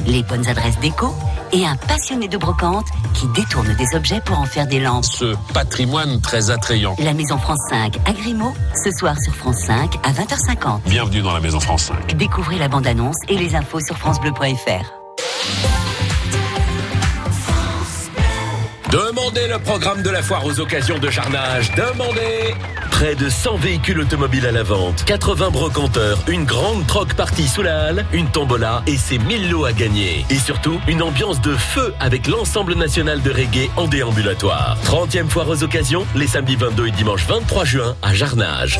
les 0.06 0.24
bonnes 0.24 0.48
adresses 0.48 0.80
déco 0.80 1.14
et 1.52 1.66
un 1.66 1.76
passionné 1.76 2.28
de 2.28 2.38
brocante 2.38 2.86
qui 3.14 3.28
détourne 3.30 3.74
des 3.76 3.96
objets 3.96 4.22
pour 4.22 4.40
en 4.40 4.46
faire 4.46 4.68
des 4.68 4.80
lampes. 4.80 5.06
Ce 5.06 5.36
patrimoine 5.54 6.22
très 6.22 6.52
attrayant. 6.52 6.96
La 7.00 7.14
Maison 7.14 7.38
France 7.38 7.60
5 7.70 7.98
à 8.06 8.14
Grimaud, 8.14 8.54
ce 8.84 8.92
soir 8.92 9.16
sur 9.20 9.36
France 9.36 9.58
5 9.66 9.96
à 10.04 10.12
20h50. 10.12 10.82
Bienvenue 10.86 11.22
dans 11.22 11.34
la 11.34 11.40
Maison 11.40 11.60
France 11.60 11.86
5. 11.86 12.16
Découvrez 12.16 12.58
la 12.58 12.68
bande-annonce 12.68 13.18
et 13.28 13.38
les 13.38 13.56
infos 13.56 13.80
sur 13.80 13.98
francebleu.fr. 13.98 15.91
Demandez 18.92 19.48
le 19.48 19.58
programme 19.58 20.04
de 20.04 20.10
la 20.10 20.22
foire 20.22 20.46
aux 20.46 20.60
occasions 20.60 21.00
de 21.00 21.10
Charnage. 21.10 21.72
Demandez 21.76 22.54
Près 22.92 23.16
de 23.16 23.30
100 23.30 23.56
véhicules 23.56 24.02
automobiles 24.02 24.46
à 24.46 24.52
la 24.52 24.64
vente, 24.64 25.06
80 25.06 25.50
brocanteurs, 25.50 26.20
une 26.28 26.44
grande 26.44 26.86
troc 26.88 27.14
partie 27.14 27.48
sous 27.48 27.62
la 27.62 27.86
halle, 27.86 28.06
une 28.12 28.28
tombola 28.28 28.84
et 28.88 28.98
ses 28.98 29.18
1000 29.18 29.50
lots 29.50 29.64
à 29.64 29.72
gagner. 29.72 30.26
Et 30.30 30.36
surtout, 30.36 30.82
une 30.90 31.02
ambiance 31.02 31.40
de 31.40 31.56
feu 31.56 31.94
avec 32.02 32.28
l'ensemble 32.28 32.76
national 32.76 33.22
de 33.22 33.32
reggae 33.32 33.70
en 33.78 33.88
déambulatoire. 33.88 34.78
30e 34.84 35.30
foire 35.30 35.48
aux 35.48 35.64
occasions, 35.64 36.06
les 36.14 36.28
samedis 36.28 36.58
22 36.58 36.88
et 36.88 36.92
dimanche 36.92 37.26
23 37.26 37.64
juin 37.64 37.96
à 38.02 38.14
Jarnage. 38.14 38.78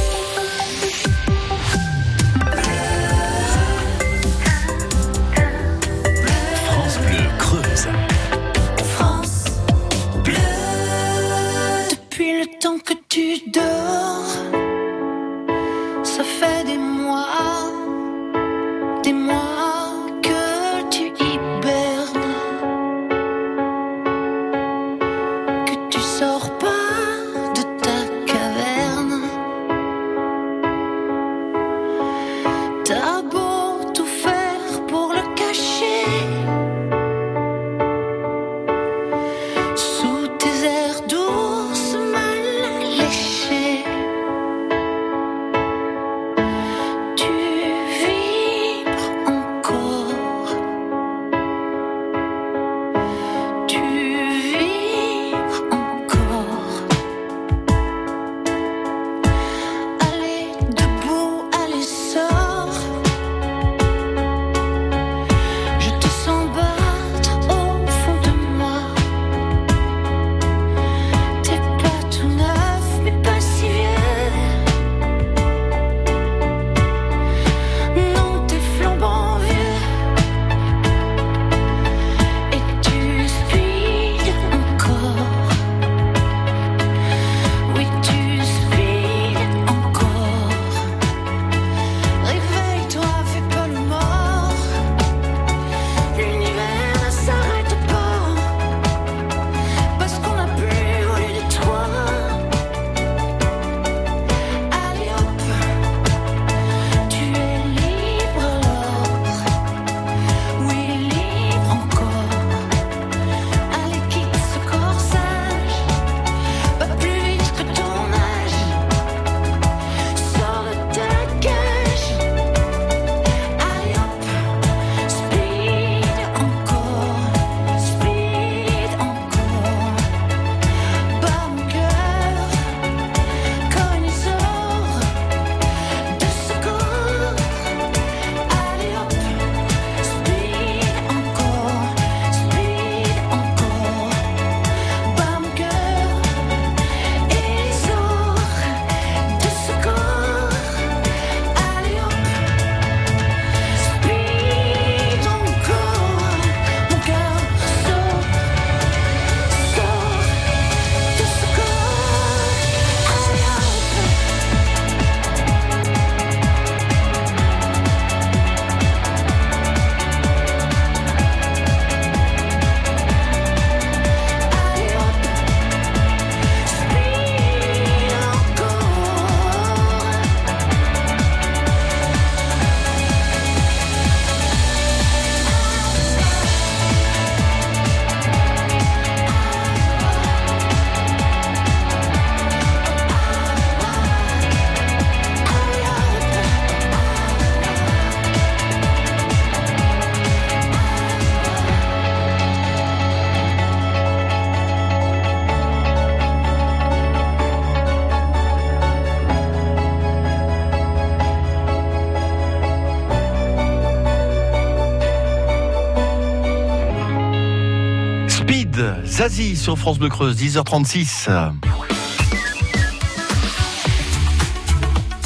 Zazie 219.22 219.56
sur 219.56 219.78
France 219.78 220.00
Bleu 220.00 220.10
Creuse, 220.10 220.36
10h36. 220.36 221.30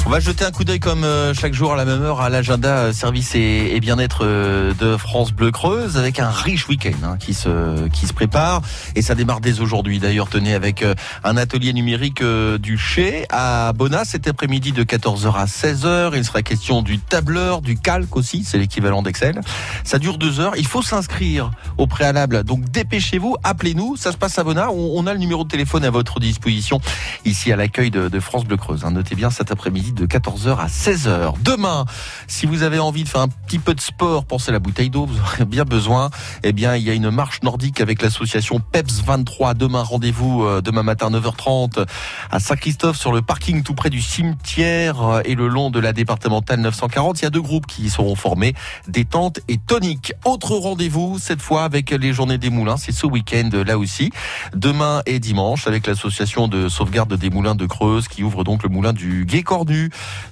On 0.06 0.08
va 0.08 0.20
jeter 0.20 0.44
un 0.44 0.52
coup 0.52 0.62
d'œil 0.62 0.78
comme 0.78 1.02
euh, 1.02 1.34
chaque 1.34 1.52
jour 1.52 1.72
à 1.72 1.76
la 1.76 1.84
même 1.84 2.00
heure 2.00 2.20
à 2.20 2.28
l'agenda 2.28 2.68
euh, 2.68 2.92
service 2.92 3.34
et, 3.34 3.80
bien-être 3.80 4.20
euh, 4.24 4.72
de 4.74 4.96
France 4.96 5.32
Bleu 5.32 5.50
Creuse 5.50 5.98
avec 5.98 6.20
un 6.20 6.30
riche 6.30 6.68
week-end 6.68 6.92
hein, 7.02 7.16
qui 7.18 7.34
se 7.34 7.88
qui 7.88 8.06
se 8.06 8.12
prépare 8.12 8.62
et 8.94 9.02
ça 9.02 9.16
démarre 9.16 9.40
dès 9.40 9.58
aujourd'hui. 9.58 9.98
D'ailleurs, 9.98 10.28
tenez 10.28 10.54
avec 10.54 10.84
un 11.24 11.36
atelier 11.36 11.72
numérique 11.72 12.22
du 12.22 12.78
Chez 12.78 13.26
à 13.30 13.72
Bonnat 13.72 14.04
cet 14.04 14.28
après-midi 14.28 14.70
de 14.70 14.84
14h 14.84 15.34
à 15.34 15.46
16h. 15.46 16.12
Il 16.14 16.24
sera 16.24 16.42
question 16.42 16.82
du 16.82 17.00
tableur, 17.00 17.60
du 17.60 17.76
calque 17.76 18.16
aussi, 18.16 18.44
c'est 18.44 18.58
l'équivalent 18.58 19.02
d'Excel. 19.02 19.40
Ça 19.82 19.98
dure 19.98 20.18
deux 20.18 20.38
heures. 20.38 20.54
Il 20.56 20.68
faut 20.68 20.82
s'inscrire 20.82 21.50
au 21.78 21.88
préalable. 21.88 22.44
Donc 22.44 22.70
dépêchez-vous, 22.70 23.36
appelez-nous. 23.42 23.96
Ça 23.96 24.12
se 24.12 24.16
passe 24.16 24.38
à 24.38 24.44
Bonnat. 24.44 24.70
On, 24.70 25.04
a 25.08 25.12
le 25.12 25.18
numéro 25.18 25.42
de 25.42 25.48
téléphone 25.48 25.84
à 25.84 25.90
votre 25.90 26.20
disposition 26.20 26.80
ici 27.24 27.52
à 27.52 27.56
l'accueil 27.56 27.90
de, 27.90 28.08
de 28.08 28.20
France 28.20 28.44
Bleu 28.44 28.56
Creuse. 28.56 28.84
hein. 28.84 28.92
Notez 28.92 29.16
bien 29.16 29.30
cet 29.30 29.50
après-midi 29.50 29.95
de 29.96 30.06
14h 30.06 30.58
à 30.58 30.66
16h. 30.66 31.34
Demain, 31.42 31.86
si 32.28 32.46
vous 32.46 32.62
avez 32.62 32.78
envie 32.78 33.02
de 33.02 33.08
faire 33.08 33.22
un 33.22 33.28
petit 33.28 33.58
peu 33.58 33.74
de 33.74 33.80
sport, 33.80 34.26
pensez 34.26 34.50
à 34.50 34.52
la 34.52 34.58
bouteille 34.58 34.90
d'eau, 34.90 35.06
vous 35.06 35.18
aurez 35.18 35.44
bien 35.46 35.64
besoin. 35.64 36.10
Eh 36.44 36.52
bien, 36.52 36.76
il 36.76 36.82
y 36.82 36.90
a 36.90 36.92
une 36.92 37.10
marche 37.10 37.42
nordique 37.42 37.80
avec 37.80 38.02
l'association 38.02 38.60
PEPS 38.60 39.02
23. 39.04 39.54
Demain, 39.54 39.82
rendez-vous 39.82 40.44
euh, 40.44 40.60
demain 40.60 40.82
matin 40.82 41.10
9h30 41.10 41.86
à 42.30 42.40
Saint-Christophe 42.40 42.98
sur 42.98 43.10
le 43.10 43.22
parking 43.22 43.62
tout 43.62 43.74
près 43.74 43.88
du 43.88 44.02
cimetière 44.02 45.02
euh, 45.02 45.20
et 45.24 45.34
le 45.34 45.48
long 45.48 45.70
de 45.70 45.80
la 45.80 45.94
départementale 45.94 46.60
940. 46.60 47.20
Il 47.20 47.24
y 47.24 47.26
a 47.26 47.30
deux 47.30 47.40
groupes 47.40 47.66
qui 47.66 47.88
seront 47.88 48.14
formés, 48.14 48.54
détente 48.88 49.40
et 49.48 49.56
tonique. 49.56 50.12
Autre 50.26 50.54
rendez-vous, 50.56 51.18
cette 51.18 51.40
fois 51.40 51.64
avec 51.64 51.90
les 51.90 52.12
journées 52.12 52.38
des 52.38 52.50
moulins. 52.50 52.76
C'est 52.76 52.92
ce 52.92 53.06
week-end 53.06 53.48
là 53.66 53.78
aussi. 53.78 54.10
Demain 54.54 55.00
et 55.06 55.20
dimanche 55.20 55.66
avec 55.66 55.86
l'association 55.86 56.48
de 56.48 56.68
sauvegarde 56.68 57.14
des 57.14 57.30
moulins 57.30 57.54
de 57.54 57.64
Creuse 57.64 58.08
qui 58.08 58.22
ouvre 58.22 58.44
donc 58.44 58.62
le 58.62 58.68
moulin 58.68 58.92
du 58.92 59.24
Gué 59.24 59.42
Cornu 59.42 59.85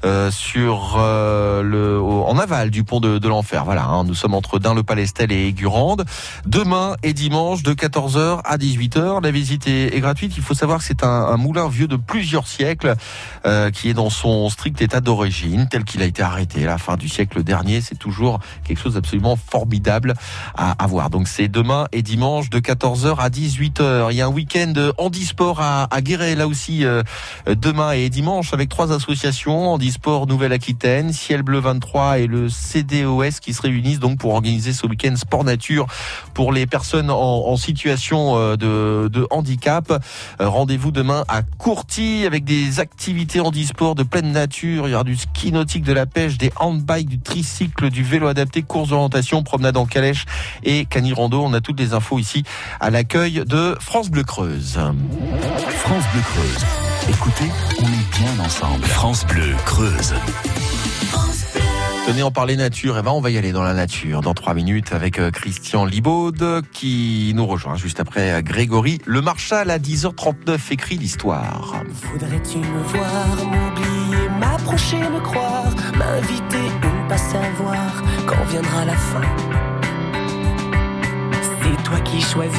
euh, 0.05 0.31
sur 0.31 0.97
euh, 0.99 1.63
le 1.63 2.01
en 2.01 2.39
aval 2.39 2.71
du 2.71 2.85
pont 2.85 3.01
de, 3.01 3.29
l'Enfer. 3.29 3.65
Voilà, 3.65 3.85
hein, 3.85 4.05
nous 4.05 4.15
sommes 4.15 4.35
entre 4.35 4.59
Dain 4.59 4.75
le 4.75 4.83
Palestel 4.83 5.33
et 5.33 5.49
Aigurande. 5.49 6.05
Demain 6.47 6.97
et 7.03 7.13
dimanche 7.13 7.63
de 7.63 7.73
14h 7.73 8.41
à 8.45 8.57
18h. 8.57 9.23
La 9.23 9.31
visite 9.31 9.67
est, 9.67 10.01
gratuite. 10.01 10.35
Il 10.37 10.43
faut 10.43 10.55
savoir 10.55 10.79
que 10.79 10.85
c'est 10.85 11.05
un, 11.05 11.37
moulin 11.37 11.69
vieux 11.69 11.89
de 11.89 11.97
plusieurs 11.97 12.47
siècles 12.47 12.95
euh, 13.47 13.71
qui 13.71 13.89
est 13.89 13.95
dans 13.95 14.11
son 14.11 14.49
strict 14.49 14.81
état 14.83 15.01
d'origine, 15.01 15.69
tel 15.71 15.85
qu'il 15.85 16.03
a 16.03 16.07
été 16.07 16.23
arrêté 16.23 16.65
à 16.65 16.67
la 16.67 16.79
fin 16.79 16.97
du 16.97 17.09
siècle 17.09 17.43
dernier. 17.43 17.81
C'est 17.81 17.99
toujours 17.99 18.41
quelque 18.65 18.81
chose 18.81 18.95
d'absolument 18.95 19.37
formidable 19.37 20.15
à, 20.57 20.73
à 20.73 20.87
voir. 20.87 21.11
Donc 21.11 21.29
c'est 21.29 21.49
demain 21.49 21.87
et 21.93 22.03
dimanche 22.03 22.51
de 22.51 22.61
14h 22.61 23.19
à 23.19 23.29
18h. 23.31 24.09
Il 24.11 24.17
y 24.17 24.21
a 24.21 24.27
un 24.27 24.31
week-end 24.31 24.73
handisport 24.99 25.61
à, 25.61 25.89
Guéret 26.01 26.35
là 26.35 26.47
aussi 26.47 26.85
demain 27.47 27.93
et 27.93 28.11
dimanche 28.11 28.53
avec 28.53 28.69
trois 28.69 28.93
associations 28.93 29.44
handisport 29.53 30.27
Nouvelle-Aquitaine, 30.27 31.13
Ciel 31.13 31.43
Bleu 31.43 31.59
23 31.59 32.19
et 32.19 32.27
le 32.27 32.49
CDOS 32.49 33.41
qui 33.41 33.53
se 33.53 33.63
réunissent 33.63 33.99
donc 33.99 34.19
pour 34.19 34.33
organiser 34.33 34.73
ce 34.73 34.87
week-end 34.87 35.15
sport 35.17 35.45
nature 35.45 35.87
pour 36.33 36.53
les 36.53 36.67
personnes 36.67 37.11
en, 37.11 37.57
situation 37.57 38.37
euh, 38.37 38.57
de, 38.57 39.27
handicap. 39.31 39.91
Euh, 40.41 40.49
Rendez-vous 40.49 40.91
demain 40.91 41.25
à 41.29 41.43
Courty 41.43 42.25
avec 42.27 42.45
des 42.45 42.81
activités 42.81 43.41
handisport 43.41 43.95
de 43.95 44.03
pleine 44.03 44.33
nature. 44.33 44.89
Il 44.89 44.93
y 44.93 44.95
aura 44.95 45.05
du 45.05 45.17
ski 45.17 45.53
nautique, 45.53 45.85
de 45.85 45.93
la 45.93 46.07
pêche, 46.07 46.39
des 46.39 46.53
handbikes, 46.57 47.09
du 47.09 47.21
tricycle, 47.21 47.91
du 47.91 48.03
vélo 48.03 48.27
adapté, 48.27 48.63
courses 48.63 48.91
d'orientation, 48.91 49.43
promenade 49.43 49.77
en 49.77 49.87
calèche 49.87 50.25
et 50.63 50.85
canirando. 50.85 51.43
On 51.43 51.53
a 51.53 51.61
toutes 51.61 51.81
les 51.81 51.93
infos 51.95 52.19
ici 52.19 52.45
à 52.81 52.91
l'accueil 52.91 53.43
de 53.47 53.77
France 53.81 54.11
Bleu 54.11 54.25
Creuse. 54.25 54.79
France 55.85 56.05
Bleu 56.13 56.23
Creuse. 56.23 56.84
Écoutez, 57.09 57.51
on 57.81 57.87
est 57.87 58.19
bien 58.19 58.45
ensemble. 58.45 58.85
France 58.85 59.27
Bleu 59.27 59.55
Creuse. 59.67 60.15
Tenez, 62.07 62.23
en 62.23 62.31
parler 62.31 62.57
nature, 62.57 62.99
et 62.99 63.03
ben 63.03 63.13
on 63.13 63.21
va 63.21 63.31
y 63.31 63.39
aller 63.39 63.53
dans 63.53 63.63
la 63.63 63.73
nature 63.73 64.21
dans 64.21 64.35
trois 64.35 64.55
minutes 64.55 64.93
avec 64.93 65.19
euh, 65.19 65.31
Christian 65.31 65.87
Libaude 65.87 66.63
qui 66.73 67.33
nous 67.35 67.47
rejoint 67.47 67.77
juste 67.77 68.01
après 68.01 68.33
euh, 68.33 68.43
Grégory. 68.43 68.99
Le 69.07 69.23
Marshal 69.23 69.71
à 69.71 69.79
10h39 69.79 70.59
écrit 70.71 70.97
l'histoire. 70.97 71.83
Voudrais-tu 72.13 72.59
me 72.59 72.83
voir, 72.83 73.37
m'oublier, 73.37 74.29
m'approcher, 74.39 74.99
me 74.99 75.21
croire, 75.21 75.75
m'inviter 75.97 76.69
ou 76.83 77.05
ne 77.05 77.09
pas 77.09 77.19
savoir 77.19 78.03
quand 78.27 78.45
viendra 78.51 78.85
la 78.85 78.97
fin? 78.97 79.23
C'est 81.63 81.83
toi 81.85 82.01
qui 82.01 82.21
choisis 82.21 82.55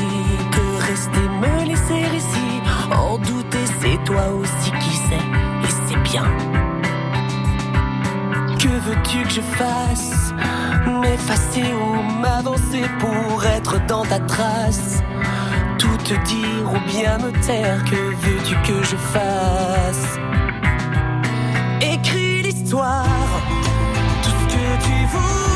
que 0.51 0.65
rester, 0.87 1.19
me 1.19 1.65
laisser 1.67 2.15
ici, 2.15 2.61
en 2.91 3.17
douter, 3.19 3.64
c'est 3.82 4.03
toi 4.03 4.28
aussi 4.39 4.71
qui 4.71 4.95
sais, 4.95 5.26
et 5.63 5.71
c'est 5.88 6.01
bien. 6.11 6.26
Que 8.59 8.67
veux-tu 8.67 9.23
que 9.23 9.30
je 9.30 9.41
fasse? 9.41 10.34
M'effacer 11.01 11.65
ou 11.73 12.01
m'avancer 12.21 12.84
pour 12.99 13.45
être 13.45 13.86
dans 13.88 14.05
ta 14.05 14.19
trace? 14.19 15.01
Tout 15.78 15.97
te 15.97 16.13
dire 16.26 16.71
ou 16.73 16.89
bien 16.89 17.17
me 17.17 17.32
taire 17.45 17.84
Que 17.86 17.95
veux-tu 17.95 18.55
que 18.67 18.84
je 18.84 18.95
fasse? 18.95 20.19
Écris 21.82 22.41
l'histoire 22.43 23.05
Tout 24.23 24.30
ce 24.30 24.55
que 24.55 24.86
tu 24.86 25.05
voudras 25.11 25.54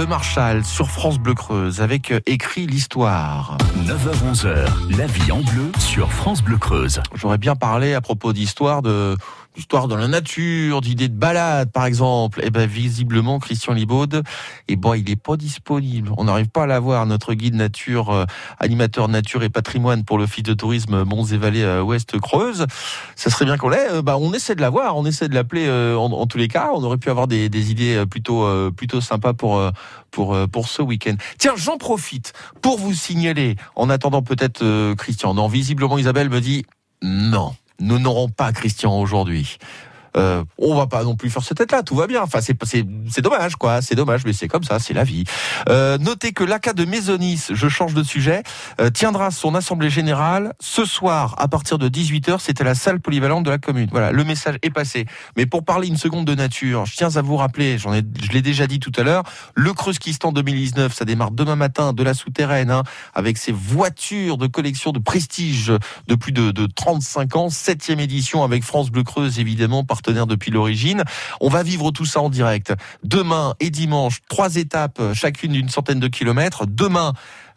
Le 0.00 0.06
Marchal 0.06 0.64
sur 0.64 0.90
France 0.90 1.18
Bleu 1.18 1.34
Creuse 1.34 1.82
avec 1.82 2.10
euh, 2.10 2.20
écrit 2.24 2.66
l'histoire. 2.66 3.58
9h-11h, 3.84 4.96
la 4.96 5.06
vie 5.06 5.30
en 5.30 5.42
bleu 5.42 5.70
sur 5.78 6.10
France 6.10 6.42
Bleu 6.42 6.56
Creuse. 6.56 7.02
J'aurais 7.12 7.36
bien 7.36 7.54
parlé 7.54 7.92
à 7.92 8.00
propos 8.00 8.32
d'histoire 8.32 8.80
de 8.80 9.18
d'histoire 9.60 9.88
dans 9.88 9.98
la 9.98 10.08
nature, 10.08 10.80
d'idées 10.80 11.08
de 11.08 11.14
balade 11.14 11.70
par 11.70 11.84
exemple. 11.84 12.40
Et 12.42 12.48
ben 12.48 12.66
visiblement 12.66 13.38
Christian 13.38 13.74
Libaud, 13.74 14.06
et 14.68 14.76
bon 14.76 14.94
il 14.94 15.08
est 15.10 15.20
pas 15.20 15.36
disponible. 15.36 16.12
On 16.16 16.24
n'arrive 16.24 16.48
pas 16.48 16.62
à 16.62 16.66
l'avoir 16.66 17.04
notre 17.04 17.34
guide 17.34 17.54
nature, 17.54 18.08
euh, 18.08 18.24
animateur 18.58 19.08
nature 19.08 19.42
et 19.42 19.50
patrimoine 19.50 20.04
pour 20.04 20.16
l'office 20.16 20.44
de 20.44 20.54
tourisme 20.54 21.04
Monts 21.04 21.26
et 21.26 21.36
Vallées 21.36 21.62
euh, 21.62 21.82
Ouest 21.82 22.18
Creuse. 22.18 22.66
Ça 23.16 23.28
serait 23.28 23.44
bien 23.44 23.58
qu'on 23.58 23.68
l'ait. 23.68 23.90
Euh, 23.90 24.00
bah 24.00 24.16
on 24.18 24.32
essaie 24.32 24.54
de 24.54 24.62
l'avoir, 24.62 24.96
on 24.96 25.04
essaie 25.04 25.28
de 25.28 25.34
l'appeler 25.34 25.66
euh, 25.66 25.94
en, 25.94 26.26
tous 26.26 26.38
les 26.38 26.48
cas. 26.48 26.70
On 26.74 26.82
aurait 26.82 26.96
pu 26.96 27.10
avoir 27.10 27.28
des, 27.28 27.50
des 27.50 27.70
idées 27.70 28.02
plutôt 28.08 28.48
plutôt 28.72 29.02
sympas 29.02 29.34
pour 29.34 29.62
pour 30.10 30.36
pour 30.48 30.68
ce 30.68 30.80
week-end. 30.80 31.16
Tiens, 31.36 31.52
j'en 31.54 31.76
profite 31.76 32.32
pour 32.62 32.78
vous 32.78 32.94
signaler. 32.94 33.56
En 33.76 33.90
attendant 33.90 34.22
peut-être 34.22 34.94
Christian. 34.94 35.34
Non, 35.34 35.48
visiblement 35.48 35.98
Isabelle 35.98 36.30
me 36.30 36.40
dit 36.40 36.64
non. 37.02 37.52
Nous 37.80 37.98
n'aurons 37.98 38.28
pas 38.28 38.52
Christian 38.52 38.98
aujourd'hui. 39.00 39.56
Euh, 40.16 40.44
on 40.58 40.74
va 40.74 40.86
pas 40.86 41.04
non 41.04 41.16
plus 41.16 41.30
faire 41.30 41.42
cette 41.42 41.58
tête-là, 41.58 41.82
tout 41.82 41.94
va 41.94 42.06
bien. 42.06 42.22
Enfin, 42.22 42.40
c'est 42.40 42.56
c'est 42.64 42.84
c'est 43.10 43.22
dommage, 43.22 43.56
quoi. 43.56 43.82
C'est 43.82 43.94
dommage, 43.94 44.24
mais 44.24 44.32
c'est 44.32 44.48
comme 44.48 44.64
ça, 44.64 44.78
c'est 44.78 44.94
la 44.94 45.04
vie. 45.04 45.24
Euh, 45.68 45.98
notez 45.98 46.32
que 46.32 46.44
l'ACA 46.44 46.72
de 46.72 46.84
Maisonis, 46.84 47.46
je 47.50 47.68
change 47.68 47.94
de 47.94 48.02
sujet, 48.02 48.42
euh, 48.80 48.90
tiendra 48.90 49.30
son 49.30 49.54
assemblée 49.54 49.90
générale 49.90 50.54
ce 50.60 50.84
soir 50.84 51.34
à 51.38 51.48
partir 51.48 51.78
de 51.78 51.88
18h. 51.88 52.40
C'était 52.40 52.64
la 52.64 52.74
salle 52.74 53.00
polyvalente 53.00 53.44
de 53.44 53.50
la 53.50 53.58
commune. 53.58 53.88
Voilà, 53.90 54.12
le 54.12 54.24
message 54.24 54.56
est 54.62 54.70
passé. 54.70 55.06
Mais 55.36 55.46
pour 55.46 55.64
parler 55.64 55.88
une 55.88 55.96
seconde 55.96 56.24
de 56.26 56.34
nature, 56.34 56.86
je 56.86 56.96
tiens 56.96 57.16
à 57.16 57.22
vous 57.22 57.36
rappeler, 57.36 57.78
j'en 57.78 57.94
ai, 57.94 58.02
je 58.20 58.32
l'ai 58.32 58.42
déjà 58.42 58.66
dit 58.66 58.80
tout 58.80 58.92
à 58.96 59.02
l'heure, 59.02 59.24
le 59.54 59.72
Kreuskistan 59.72 60.32
2019, 60.32 60.94
ça 60.94 61.04
démarre 61.04 61.30
demain 61.30 61.56
matin 61.56 61.92
de 61.92 62.02
la 62.02 62.14
souterraine, 62.14 62.70
hein, 62.70 62.82
avec 63.14 63.38
ses 63.38 63.52
voitures 63.52 64.36
de 64.36 64.46
collection 64.46 64.92
de 64.92 64.98
prestige 64.98 65.72
de 66.06 66.14
plus 66.14 66.32
de, 66.32 66.50
de 66.50 66.66
35 66.66 67.36
ans, 67.36 67.50
septième 67.50 68.00
édition 68.00 68.42
avec 68.44 68.64
France 68.64 68.90
Bleu 68.90 69.02
Creuse 69.02 69.38
évidemment 69.38 69.84
depuis 70.02 70.50
l'origine. 70.50 71.04
On 71.40 71.48
va 71.48 71.62
vivre 71.62 71.90
tout 71.90 72.06
ça 72.06 72.20
en 72.20 72.30
direct. 72.30 72.72
Demain 73.04 73.54
et 73.60 73.70
dimanche, 73.70 74.20
trois 74.28 74.56
étapes, 74.56 75.00
chacune 75.14 75.52
d'une 75.52 75.68
centaine 75.68 76.00
de 76.00 76.08
kilomètres. 76.08 76.66
Demain, 76.66 77.12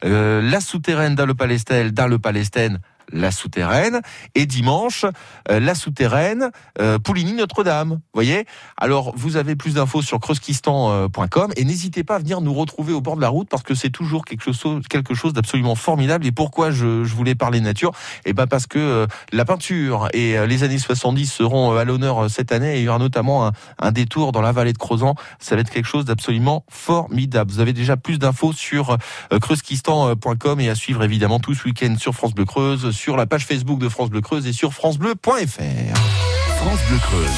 euh, 0.05 0.41
la 0.41 0.59
souterraine 0.59 1.15
dans 1.15 1.25
le 1.25 1.33
Palestel, 1.33 1.93
dans 1.93 2.07
le 2.07 2.19
Palestine, 2.19 2.79
la 3.11 3.31
souterraine, 3.31 4.01
et 4.35 4.45
dimanche, 4.45 5.05
euh, 5.49 5.59
la 5.59 5.75
souterraine, 5.75 6.51
euh, 6.79 6.99
Pouligny 6.99 7.33
Notre-Dame. 7.33 7.99
Voyez? 8.13 8.45
Alors, 8.77 9.13
vous 9.15 9.37
avez 9.37 9.55
plus 9.55 9.75
d'infos 9.75 10.01
sur 10.01 10.19
creuskistan.com 10.19 11.53
et 11.55 11.65
n'hésitez 11.65 12.03
pas 12.03 12.15
à 12.15 12.19
venir 12.19 12.41
nous 12.41 12.53
retrouver 12.53 12.93
au 12.93 13.01
bord 13.01 13.15
de 13.15 13.21
la 13.21 13.29
route 13.29 13.49
parce 13.49 13.63
que 13.63 13.75
c'est 13.75 13.89
toujours 13.89 14.25
quelque 14.25 14.51
chose, 14.51 14.81
quelque 14.89 15.13
chose 15.13 15.33
d'absolument 15.33 15.75
formidable. 15.75 16.25
Et 16.25 16.31
pourquoi 16.31 16.71
je, 16.71 17.03
voulais 17.03 17.35
parler 17.35 17.61
nature? 17.61 17.91
Eh 18.25 18.33
ben 18.33 18.47
parce 18.47 18.67
que 18.67 18.79
euh, 18.79 19.07
la 19.31 19.45
peinture 19.45 20.07
et 20.13 20.37
euh, 20.37 20.47
les 20.47 20.63
années 20.63 20.77
70 20.77 21.31
seront 21.31 21.73
euh, 21.73 21.77
à 21.77 21.83
l'honneur 21.83 22.23
euh, 22.25 22.29
cette 22.29 22.51
année 22.51 22.77
et 22.77 22.79
il 22.79 22.85
y 22.85 22.89
aura 22.89 22.99
notamment 22.99 23.47
un, 23.47 23.51
un 23.79 23.91
détour 23.91 24.31
dans 24.31 24.41
la 24.41 24.51
vallée 24.51 24.73
de 24.73 24.77
Crozan. 24.77 25.15
Ça 25.39 25.55
va 25.55 25.61
être 25.61 25.69
quelque 25.69 25.87
chose 25.87 26.05
d'absolument 26.05 26.65
formidable. 26.69 27.51
Vous 27.51 27.59
avez 27.59 27.73
déjà 27.73 27.97
plus 27.97 28.19
d'infos 28.19 28.53
sur 28.53 28.97
euh, 29.31 29.39
creuskistan.com 29.39 30.59
et 30.59 30.69
à 30.69 30.75
suivre 30.75 31.03
évidemment 31.03 31.39
tout 31.39 31.53
ce 31.53 31.65
week-end 31.65 31.95
sur 31.99 32.13
France 32.13 32.33
Bleu 32.33 32.45
Creuse, 32.45 32.91
sur 32.93 33.17
la 33.17 33.25
page 33.25 33.45
Facebook 33.45 33.79
de 33.79 33.89
France 33.89 34.09
Bleu 34.09 34.21
Creuse 34.21 34.47
et 34.47 34.53
sur 34.53 34.73
francebleu.fr. 34.73 35.97
France 36.57 36.79
Bleu 36.87 36.97
Creuse. 36.99 37.29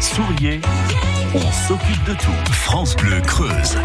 Souriez, 0.00 0.60
on 1.34 1.68
s'occupe 1.68 2.04
de 2.04 2.14
tout. 2.14 2.52
France 2.52 2.96
Bleu 2.96 3.20
Creuse. 3.20 3.76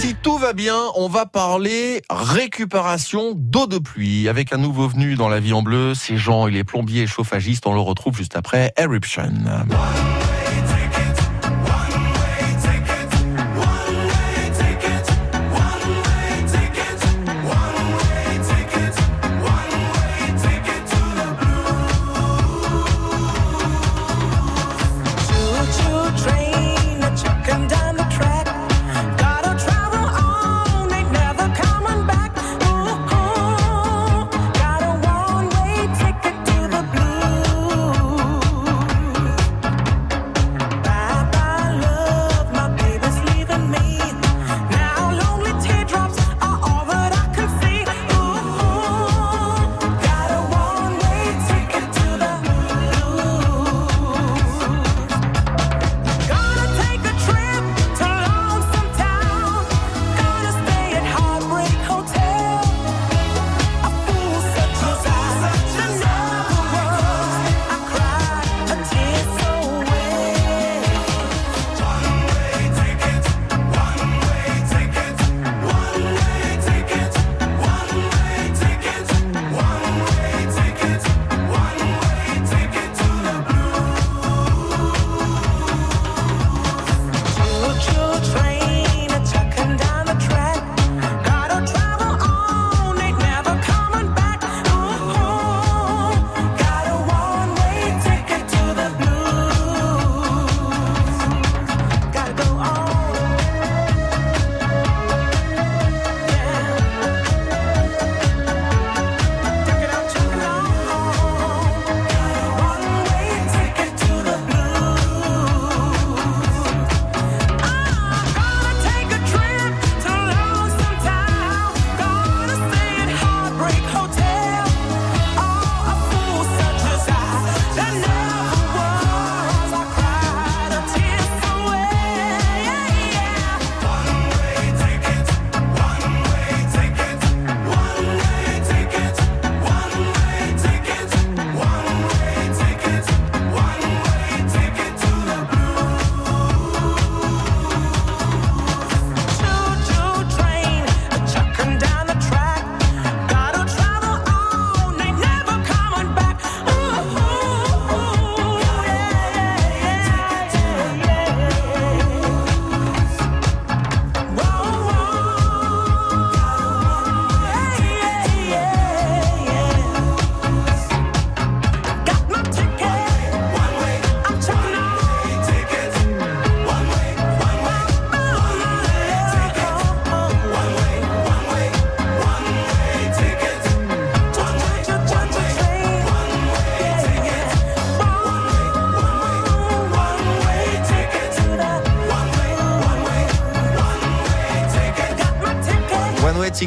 Si 0.00 0.14
tout 0.14 0.38
va 0.38 0.54
bien, 0.54 0.78
on 0.94 1.08
va 1.08 1.26
parler 1.26 2.00
récupération 2.08 3.32
d'eau 3.34 3.66
de 3.66 3.78
pluie 3.78 4.28
avec 4.28 4.52
un 4.52 4.56
nouveau 4.56 4.88
venu 4.88 5.14
dans 5.14 5.28
la 5.28 5.40
vie 5.40 5.52
en 5.52 5.62
bleu. 5.62 5.94
C'est 5.94 6.16
Jean, 6.16 6.46
il 6.48 6.56
est 6.56 6.64
plombier 6.64 7.02
et 7.02 7.06
chauffagiste. 7.06 7.66
On 7.66 7.74
le 7.74 7.80
retrouve 7.80 8.16
juste 8.16 8.36
après 8.36 8.72
Eruption. 8.78 9.34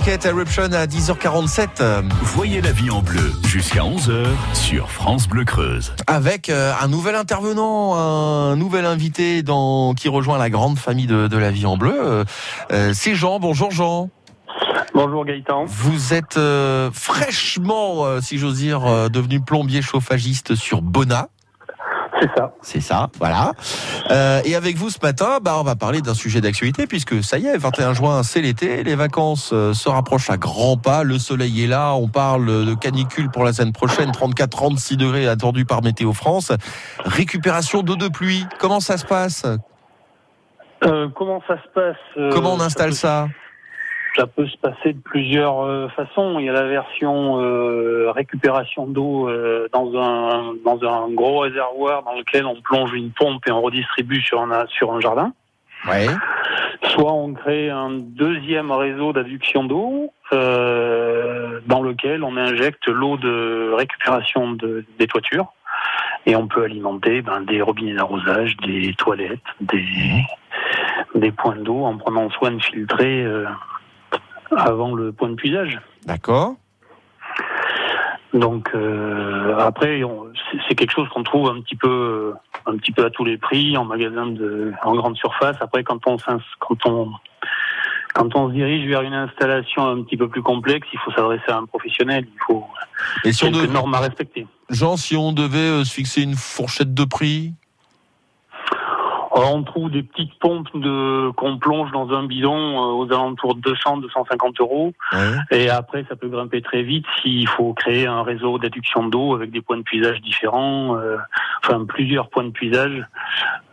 Ticket 0.04 0.28
Eruption 0.28 0.64
à 0.74 0.86
10h47. 0.86 2.04
Voyez 2.24 2.60
la 2.60 2.74
vie 2.74 2.90
en 2.90 3.02
bleu 3.02 3.32
jusqu'à 3.46 3.84
11h 3.84 4.26
sur 4.54 4.92
France 4.92 5.30
Bleu 5.30 5.46
Creuse. 5.46 5.94
Avec 6.08 6.50
euh, 6.50 6.74
un 6.82 6.90
nouvel 6.90 7.16
intervenant, 7.16 7.96
un 7.96 8.58
nouvel 8.58 8.86
invité 8.86 9.44
dans, 9.44 9.94
qui 9.94 10.10
rejoint 10.10 10.38
la 10.38 10.50
grande 10.50 10.78
famille 10.78 11.08
de, 11.08 11.30
de 11.30 11.38
la 11.38 11.52
vie 11.52 11.66
en 11.66 11.78
bleu. 11.78 11.96
Euh, 11.96 12.26
euh, 12.74 12.92
C'est 12.94 13.16
Jean. 13.16 13.40
Bonjour 13.40 13.72
Jean. 13.72 14.10
Bonjour 14.94 15.26
Gaëtan. 15.26 15.66
Vous 15.66 16.14
êtes 16.14 16.38
euh, 16.38 16.92
fraîchement, 16.92 18.06
euh, 18.06 18.22
si 18.22 18.38
j'ose 18.38 18.58
dire, 18.58 18.86
euh, 18.86 19.10
devenu 19.10 19.40
plombier 19.40 19.82
chauffagiste 19.82 20.56
sur 20.56 20.82
Bona. 20.82 21.30
C'est 22.20 22.30
ça. 22.38 22.54
C'est 22.62 22.82
ça, 22.82 23.10
voilà. 23.18 23.54
Euh, 24.12 24.42
et 24.46 24.56
avec 24.56 24.78
vous 24.78 24.90
ce 24.90 25.00
matin, 25.02 25.40
bah, 25.42 25.56
on 25.60 25.64
va 25.64 25.76
parler 25.76 26.02
d'un 26.02 26.14
sujet 26.14 26.42
d'actualité 26.42 26.88
puisque 26.88 27.24
ça 27.24 27.38
y 27.38 27.48
est, 27.48 27.58
21 27.58 27.94
juin, 27.94 28.24
c'est 28.24 28.42
l'été, 28.42 28.84
les 28.84 28.96
vacances 28.96 29.52
euh, 29.54 29.74
se 29.74 29.90
rapprochent 29.90 30.30
à 30.30 30.38
grands 30.38 30.78
pas, 30.78 31.04
le 31.04 31.18
soleil 31.18 31.64
est 31.64 31.68
là, 31.68 31.94
on 31.94 32.08
parle 32.08 32.66
de 32.66 32.74
canicule 32.76 33.30
pour 33.30 33.44
la 33.44 33.54
semaine 33.54 33.74
prochaine, 33.74 34.12
34-36 34.12 34.98
degrés 34.98 35.28
attendus 35.28 35.66
par 35.66 35.82
Météo 35.82 36.14
France. 36.14 36.52
Récupération 37.04 37.82
d'eau 37.82 37.96
de 37.96 38.08
pluie, 38.08 38.46
comment 38.60 38.80
ça 38.80 38.98
se 38.98 39.06
passe? 39.06 39.46
Euh, 40.84 41.08
comment 41.16 41.42
ça 41.48 41.56
se 41.56 41.70
passe 41.74 42.34
Comment 42.34 42.54
on 42.54 42.60
installe 42.60 42.94
ça 42.94 43.28
Ça? 43.28 43.28
Peut 44.22 44.48
se 44.48 44.58
passer 44.58 44.94
de 44.94 45.00
plusieurs 45.00 45.62
euh, 45.62 45.88
façons. 45.90 46.38
Il 46.40 46.46
y 46.46 46.50
a 46.50 46.54
la 46.54 46.68
version 46.68 47.42
euh, 47.42 48.12
récupération 48.12 48.86
d'eau 48.86 49.28
euh, 49.28 49.68
dans 49.74 49.92
un 50.00 50.54
dans 50.64 50.80
un 50.84 51.10
gros 51.10 51.40
réservoir 51.40 52.04
dans 52.04 52.14
lequel 52.14 52.46
on 52.46 52.62
plonge 52.62 52.94
une 52.94 53.12
pompe 53.12 53.48
et 53.48 53.52
on 53.52 53.62
redistribue 53.62 54.22
sur 54.22 54.42
un 54.42 54.66
sur 54.68 54.94
un 54.94 55.00
jardin. 55.00 55.34
Ouais. 55.88 56.08
Soit 56.90 57.12
on 57.12 57.34
crée 57.34 57.70
un 57.70 57.90
deuxième 57.92 58.72
réseau 58.72 59.14
d'adduction 59.14 59.64
d'eau 59.64 60.14
euh, 60.32 61.60
dans 61.66 61.82
lequel 61.82 62.24
on 62.24 62.38
injecte 62.38 62.88
l'eau 62.88 63.18
de 63.18 63.74
récupération 63.76 64.52
de, 64.52 64.86
des 64.98 65.08
toitures 65.08 65.52
et 66.26 66.36
on 66.36 66.48
peut 66.48 66.64
alimenter 66.64 67.22
ben, 67.22 67.42
des 67.42 67.62
robinets 67.62 67.96
d'arrosage, 67.96 68.56
des 68.58 68.94
toilettes, 68.94 69.40
des, 69.60 69.84
des 71.16 71.32
points 71.32 71.58
d'eau 71.58 71.84
en 71.84 71.98
prenant 71.98 72.30
soin 72.30 72.52
de 72.52 72.64
filtrer 72.64 73.26
avant 74.58 74.94
le 74.96 75.12
point 75.12 75.30
de 75.30 75.36
puisage. 75.36 75.80
D'accord. 76.06 76.56
Donc 78.34 78.70
euh, 78.74 79.56
après, 79.60 80.04
on- 80.04 80.26
c'est- 80.68 80.74
quelque 80.76 80.92
chose 80.92 81.08
qu'on 81.10 81.24
trouve 81.24 81.50
un 81.50 81.62
petit 81.62 81.76
peu, 81.76 82.34
un 82.66 82.78
petit 82.78 82.92
peu 82.92 83.06
à 83.06 83.12
tous 83.12 83.24
les 83.24 83.38
prix 83.38 83.78
en 83.78 83.86
magasin 83.86 84.26
de, 84.28 84.74
en 84.84 84.96
grande 84.96 85.16
surface. 85.18 85.56
Après, 85.62 85.84
quand 85.84 86.00
on, 86.08 86.18
s'ins- 86.18 86.40
quand 86.60 86.84
on, 86.88 87.12
quand 88.16 88.36
on 88.36 88.50
se 88.50 88.54
dirige 88.54 88.88
vers 88.88 89.02
une 89.04 89.14
installation 89.14 89.88
un 89.88 90.02
petit 90.02 90.18
peu 90.18 90.28
plus 90.30 90.42
complexe, 90.42 90.88
il 90.94 91.00
faut 91.00 91.12
s'adresser 91.12 91.50
à 91.50 91.58
un 91.58 91.66
professionnel. 91.66 92.26
Il 92.28 92.40
faut 92.48 92.66
Et 93.24 93.34
si 93.34 93.44
on 93.44 93.48
quelques 93.52 93.62
devait- 93.64 93.74
normes 93.74 93.94
à 93.94 94.00
respecter. 94.00 94.48
Jean, 94.72 94.98
si 94.98 95.16
on 95.16 95.32
devait 95.32 95.58
euh, 95.60 95.84
se 95.84 95.94
fixer 95.94 96.24
une 96.24 96.36
fourchette 96.36 96.94
de 96.96 97.04
prix 97.06 97.54
on 99.36 99.64
trouve 99.64 99.90
des 99.90 100.04
petites 100.04 100.38
pompes 100.40 100.68
de 100.76 101.32
qu'on 101.32 101.58
plonge 101.58 101.92
dans 101.92 102.10
un 102.12 102.24
bidon 102.24 102.56
euh, 102.56 102.94
aux 102.94 103.12
alentours 103.12 103.56
de 103.56 103.62
200, 103.62 103.98
250 103.98 104.60
euros. 104.60 104.94
Et 105.52 105.70
après, 105.70 106.06
ça 106.08 106.16
peut 106.16 106.28
grimper 106.30 106.62
très 106.62 106.84
vite 106.84 107.06
s'il 107.22 107.48
faut 107.48 107.74
créer 107.74 108.06
un 108.06 108.24
réseau 108.24 108.60
d'adduction 108.60 109.08
d'eau 109.08 109.34
avec 109.36 109.52
des 109.52 109.62
points 109.62 109.78
de 109.78 109.82
puisage 109.84 110.22
différents, 110.22 110.96
euh, 110.98 111.18
enfin 111.64 111.84
plusieurs 111.86 112.30
points 112.30 112.44
de 112.44 112.52
puisage, 112.52 113.04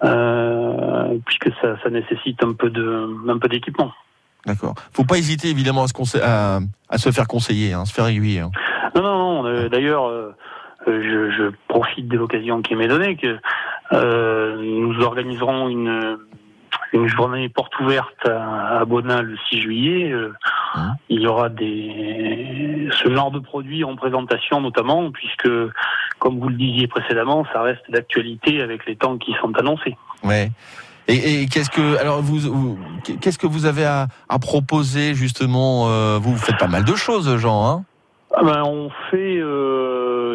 euh, 0.04 1.18
puisque 1.26 1.50
ça, 1.60 1.76
ça 1.82 1.90
nécessite 1.90 2.42
un 2.42 2.52
peu 2.52 2.70
de, 2.70 3.08
un 3.28 3.38
peu 3.38 3.48
d'équipement. 3.48 3.92
D'accord. 4.46 4.74
Faut 4.94 5.04
pas 5.04 5.18
hésiter 5.18 5.48
évidemment 5.48 5.84
à 5.84 5.88
se, 5.88 6.18
à, 6.22 6.60
à 6.88 6.98
se 6.98 7.10
faire 7.10 7.26
conseiller, 7.26 7.72
hein, 7.74 7.84
se 7.84 7.92
faire 7.92 8.06
aiguiller. 8.06 8.40
hein. 8.40 8.50
Non, 8.94 9.02
non, 9.02 9.18
non. 9.42 9.46
euh, 9.46 9.68
D'ailleurs, 9.68 10.06
euh, 10.08 10.34
je, 10.86 11.30
je 11.30 11.50
profite 11.68 12.08
de 12.08 12.16
l'occasion 12.16 12.62
qui 12.62 12.74
m'est 12.74 12.88
donnée 12.88 13.16
que 13.16 13.38
nous 13.92 15.00
organiserons 15.02 15.68
une 15.68 16.18
une 16.92 17.06
journée 17.06 17.48
porte 17.48 17.78
ouverte 17.78 18.28
à, 18.28 18.84
Bonin 18.84 19.22
le 19.22 19.36
6 19.48 19.60
juillet. 19.62 20.10
Euh, 20.12 20.32
Il 21.08 21.20
y 21.20 21.26
aura 21.26 21.48
des 21.48 22.88
ce 23.02 23.12
genre 23.14 23.30
de 23.30 23.38
produits 23.38 23.84
en 23.84 23.94
présentation 23.94 24.60
notamment, 24.60 25.10
puisque 25.12 25.48
comme 26.18 26.40
vous 26.40 26.48
le 26.48 26.56
disiez 26.56 26.88
précédemment, 26.88 27.46
ça 27.52 27.62
reste 27.62 27.88
d'actualité 27.90 28.60
avec 28.60 28.86
les 28.86 28.96
temps 28.96 29.18
qui 29.18 29.32
sont 29.40 29.52
annoncés. 29.56 29.96
Ouais. 30.24 30.50
Et, 31.06 31.42
et 31.42 31.46
qu'est-ce 31.46 31.70
que 31.70 31.96
alors 31.98 32.22
vous, 32.22 32.38
vous- 32.40 32.78
qu'est-ce 33.20 33.38
que 33.38 33.46
vous 33.46 33.66
avez 33.66 33.84
à, 33.84 34.06
à 34.28 34.38
proposer 34.40 35.14
justement 35.14 35.88
euh, 35.88 36.18
Vous 36.20 36.36
faites 36.36 36.58
pas 36.58 36.66
mal 36.68 36.84
de 36.84 36.94
choses, 36.96 37.36
Jean. 37.38 37.68
Hein? 37.68 37.84
Ah 38.34 38.42
ben, 38.44 38.62
on 38.64 38.90
fait 39.10 39.38
euh, 39.38 39.79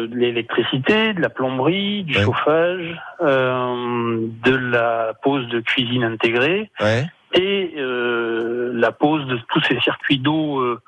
de 0.02 0.14
l'électricité, 0.14 1.14
de 1.14 1.20
la 1.20 1.30
plomberie, 1.30 2.04
du 2.04 2.14
chauffage, 2.14 3.00
euh, 3.22 4.26
de 4.44 4.54
la 4.54 5.14
pose 5.22 5.48
de 5.48 5.60
cuisine 5.60 6.04
intégrée 6.04 6.70
ouais. 6.80 7.06
et 7.32 7.74
euh, 7.76 8.72
la 8.74 8.92
pose 8.92 9.26
de 9.26 9.38
tous 9.52 9.62
ces 9.62 9.80
circuits 9.80 10.18
d'eau, 10.18 10.60
euh, 10.60 10.80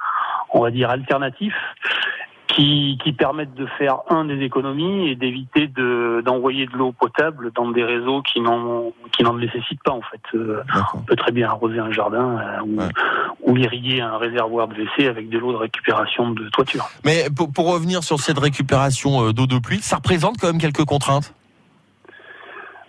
on 0.52 0.60
va 0.60 0.70
dire 0.70 0.90
alternatifs, 0.90 1.56
qui, 2.48 2.98
qui 3.02 3.12
permettent 3.12 3.54
de 3.54 3.66
faire 3.78 3.98
un 4.08 4.24
des 4.24 4.40
économies 4.42 5.08
et 5.08 5.14
d'éviter 5.14 5.68
de 5.68 6.22
d'envoyer 6.24 6.66
de 6.66 6.76
l'eau 6.76 6.92
potable 6.92 7.52
dans 7.54 7.70
des 7.70 7.84
réseaux 7.84 8.22
qui 8.22 8.40
n'en 8.40 8.92
qui 9.12 9.22
n'en 9.22 9.34
nécessitent 9.34 9.82
pas 9.84 9.92
en 9.92 10.00
fait. 10.00 10.20
Euh, 10.34 10.62
on 10.94 11.00
peut 11.00 11.16
très 11.16 11.32
bien 11.32 11.48
arroser 11.48 11.78
un 11.78 11.92
jardin 11.92 12.38
euh, 12.38 12.60
ou, 12.62 13.52
ou 13.52 13.56
irriguer 13.56 14.00
un 14.00 14.16
réservoir 14.16 14.68
de 14.68 14.74
WC 14.74 15.06
avec 15.06 15.28
de 15.28 15.38
l'eau 15.38 15.52
de 15.52 15.58
récupération 15.58 16.30
de 16.30 16.48
toiture. 16.48 16.88
Mais 17.04 17.26
pour, 17.34 17.52
pour 17.52 17.70
revenir 17.72 18.02
sur 18.02 18.18
cette 18.18 18.38
récupération 18.38 19.26
euh, 19.26 19.32
d'eau 19.32 19.46
de 19.46 19.58
pluie, 19.58 19.80
ça 19.80 19.96
représente 19.96 20.38
quand 20.38 20.48
même 20.48 20.60
quelques 20.60 20.84
contraintes? 20.84 21.34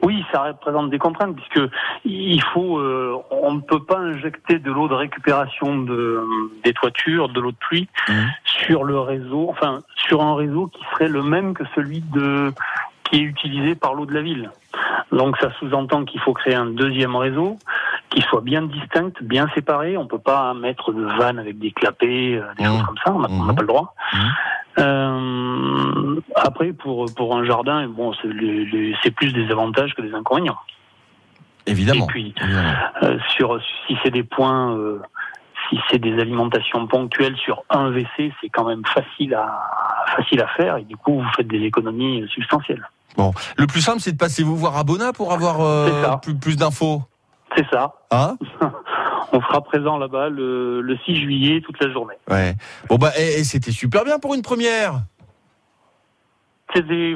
Oui, 0.01 0.23
ça 0.31 0.43
représente 0.43 0.89
des 0.89 0.97
contraintes 0.97 1.35
puisque 1.35 1.71
il 2.05 2.41
faut, 2.53 2.79
euh, 2.79 3.17
on 3.31 3.55
ne 3.55 3.59
peut 3.59 3.83
pas 3.83 3.97
injecter 3.97 4.57
de 4.57 4.71
l'eau 4.71 4.87
de 4.87 4.93
récupération 4.93 5.77
de, 5.79 6.23
des 6.63 6.73
toitures, 6.73 7.27
de 7.27 7.41
l'eau 7.41 7.51
de 7.51 7.57
pluie 7.57 7.89
sur 8.69 8.83
le 8.83 8.99
réseau, 8.99 9.47
enfin 9.49 9.79
sur 9.95 10.21
un 10.21 10.35
réseau 10.35 10.67
qui 10.67 10.83
serait 10.91 11.07
le 11.07 11.23
même 11.23 11.53
que 11.53 11.63
celui 11.75 12.01
de 12.01 12.53
qui 13.05 13.17
est 13.17 13.23
utilisé 13.23 13.73
par 13.73 13.95
l'eau 13.95 14.05
de 14.05 14.13
la 14.13 14.21
ville. 14.21 14.51
Donc 15.11 15.37
ça 15.37 15.49
sous-entend 15.59 16.05
qu'il 16.05 16.19
faut 16.21 16.33
créer 16.33 16.53
un 16.53 16.67
deuxième 16.67 17.15
réseau 17.15 17.57
qui 18.11 18.21
soit 18.21 18.41
bien 18.41 18.61
distinct, 18.61 19.11
bien 19.21 19.47
séparé. 19.55 19.97
On 19.97 20.05
peut 20.05 20.19
pas 20.19 20.53
mettre 20.53 20.93
de 20.93 21.03
vannes 21.17 21.39
avec 21.39 21.57
des 21.57 21.71
clapets, 21.71 22.35
euh, 22.35 22.53
des 22.57 22.65
choses 22.65 22.83
comme 22.83 22.97
ça. 23.03 23.11
On 23.11 23.19
n'a 23.19 23.27
n'a 23.27 23.53
pas 23.53 23.61
le 23.61 23.67
droit. 23.67 23.95
Euh, 24.77 26.21
après, 26.35 26.73
pour 26.73 27.07
pour 27.15 27.35
un 27.35 27.43
jardin, 27.43 27.87
bon, 27.87 28.13
c'est 28.13 29.11
plus 29.11 29.33
des 29.33 29.49
avantages 29.51 29.95
que 29.95 30.03
des 30.03 30.13
inconvénients. 30.13 30.59
Évidemment. 31.65 32.05
Et 32.05 32.07
puis, 32.07 32.35
euh, 33.03 33.17
sur 33.35 33.59
si 33.85 33.97
c'est 34.03 34.11
des 34.11 34.23
points, 34.23 34.75
euh, 34.75 35.01
si 35.69 35.79
c'est 35.89 35.99
des 35.99 36.19
alimentations 36.19 36.87
ponctuelles 36.87 37.37
sur 37.37 37.63
un 37.69 37.89
WC, 37.91 38.33
c'est 38.41 38.49
quand 38.49 38.65
même 38.65 38.83
facile 38.85 39.33
à 39.33 40.05
facile 40.15 40.41
à 40.41 40.47
faire 40.47 40.77
et 40.77 40.83
du 40.83 40.97
coup, 40.97 41.21
vous 41.21 41.29
faites 41.35 41.47
des 41.47 41.61
économies 41.63 42.27
substantielles. 42.29 42.87
Bon, 43.15 43.31
le 43.57 43.67
plus 43.67 43.81
simple, 43.81 43.99
c'est 43.99 44.11
de 44.11 44.17
passer 44.17 44.43
vous 44.43 44.55
voir 44.55 44.77
à 44.77 44.83
Bona 44.83 45.13
pour 45.13 45.33
avoir 45.33 45.61
euh, 45.61 46.15
plus, 46.21 46.35
plus 46.35 46.57
d'infos. 46.57 47.03
C'est 47.55 47.65
ça. 47.69 47.93
Hein 48.11 48.37
On 49.31 49.41
sera 49.41 49.61
présent 49.61 49.97
là-bas 49.97 50.29
le, 50.29 50.81
le 50.81 50.97
6 51.05 51.15
juillet 51.15 51.61
toute 51.61 51.79
la 51.83 51.91
journée. 51.91 52.15
Ouais. 52.29 52.55
Bon 52.87 52.97
bah, 52.97 53.11
et, 53.17 53.39
et 53.39 53.43
c'était 53.43 53.71
super 53.71 54.03
bien 54.03 54.17
pour 54.17 54.33
une 54.33 54.41
première. 54.41 55.01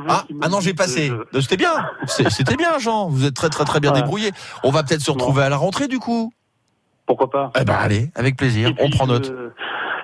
Ah, 0.10 0.26
ah 0.42 0.50
non, 0.50 0.60
j'ai 0.60 0.74
passé. 0.74 1.12
C'était 1.40 1.58
bien. 1.58 1.74
C'était 2.08 2.56
bien, 2.56 2.80
Jean. 2.80 3.08
Vous 3.08 3.26
êtes 3.26 3.36
très 3.36 3.50
très 3.50 3.66
très 3.66 3.80
bien 3.80 3.92
débrouillé. 3.94 4.32
On 4.64 4.72
va 4.72 4.84
peut-être 4.84 5.02
se 5.02 5.12
retrouver 5.12 5.44
à 5.44 5.50
la 5.50 5.58
rentrée 5.58 5.88
du 5.88 6.00
coup. 6.00 6.34
Pourquoi 7.16 7.30
pas 7.30 7.52
Eh 7.60 7.64
ben 7.64 7.76
allez, 7.76 8.10
avec 8.16 8.36
plaisir. 8.38 8.72
On 8.80 8.90
prend 8.90 9.06
note. 9.08 9.30
Euh, 9.30 9.50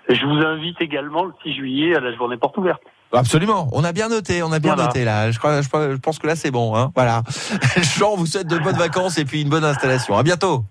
je 0.10 0.24
vous 0.26 0.46
invite 0.46 0.80
également 0.80 1.24
le 1.26 1.34
6 1.44 1.54
juillet 1.56 1.96
à 1.96 2.00
la 2.00 2.16
journée 2.16 2.38
porte 2.38 2.56
ouverte. 2.58 2.82
Absolument. 3.12 3.68
On 3.72 3.84
a 3.84 3.92
bien 3.92 4.10
noté, 4.10 4.44
on 4.44 4.52
a 4.52 4.60
bien 4.60 4.76
Voilà. 4.76 4.88
noté 4.90 5.04
là. 5.04 5.32
Je, 5.32 5.40
crois, 5.40 5.62
je, 5.64 5.68
crois- 5.68 5.90
je 5.92 5.96
pense 5.98 6.20
que 6.20 6.28
là 6.28 6.36
c'est 6.36 6.52
bon. 6.52 6.76
Hein. 6.76 6.92
Voilà. 6.96 7.24
Jean, 7.98 8.16
vous 8.16 8.28
souhaite 8.28 8.46
de 8.48 8.60
bonnes 8.60 8.78
vacances 8.78 9.18
et 9.18 9.26
puis 9.26 9.42
une 9.42 9.50
bonne 9.50 9.64
installation. 9.66 10.16
À 10.18 10.22
bientôt. 10.24 10.64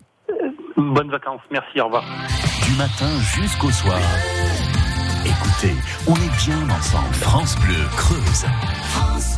Bonnes 0.76 1.10
vacances. 1.10 1.40
Merci. 1.50 1.80
Au 1.80 1.86
revoir. 1.86 2.04
Du 2.66 2.74
matin 2.76 3.08
jusqu'au 3.34 3.70
soir. 3.72 3.98
Écoutez, 5.26 5.74
on 6.06 6.14
est 6.14 6.36
bien 6.46 6.70
ensemble. 6.78 7.12
France 7.14 7.56
Bleu 7.58 7.74
Creuse. 7.96 8.46
France 8.82 9.37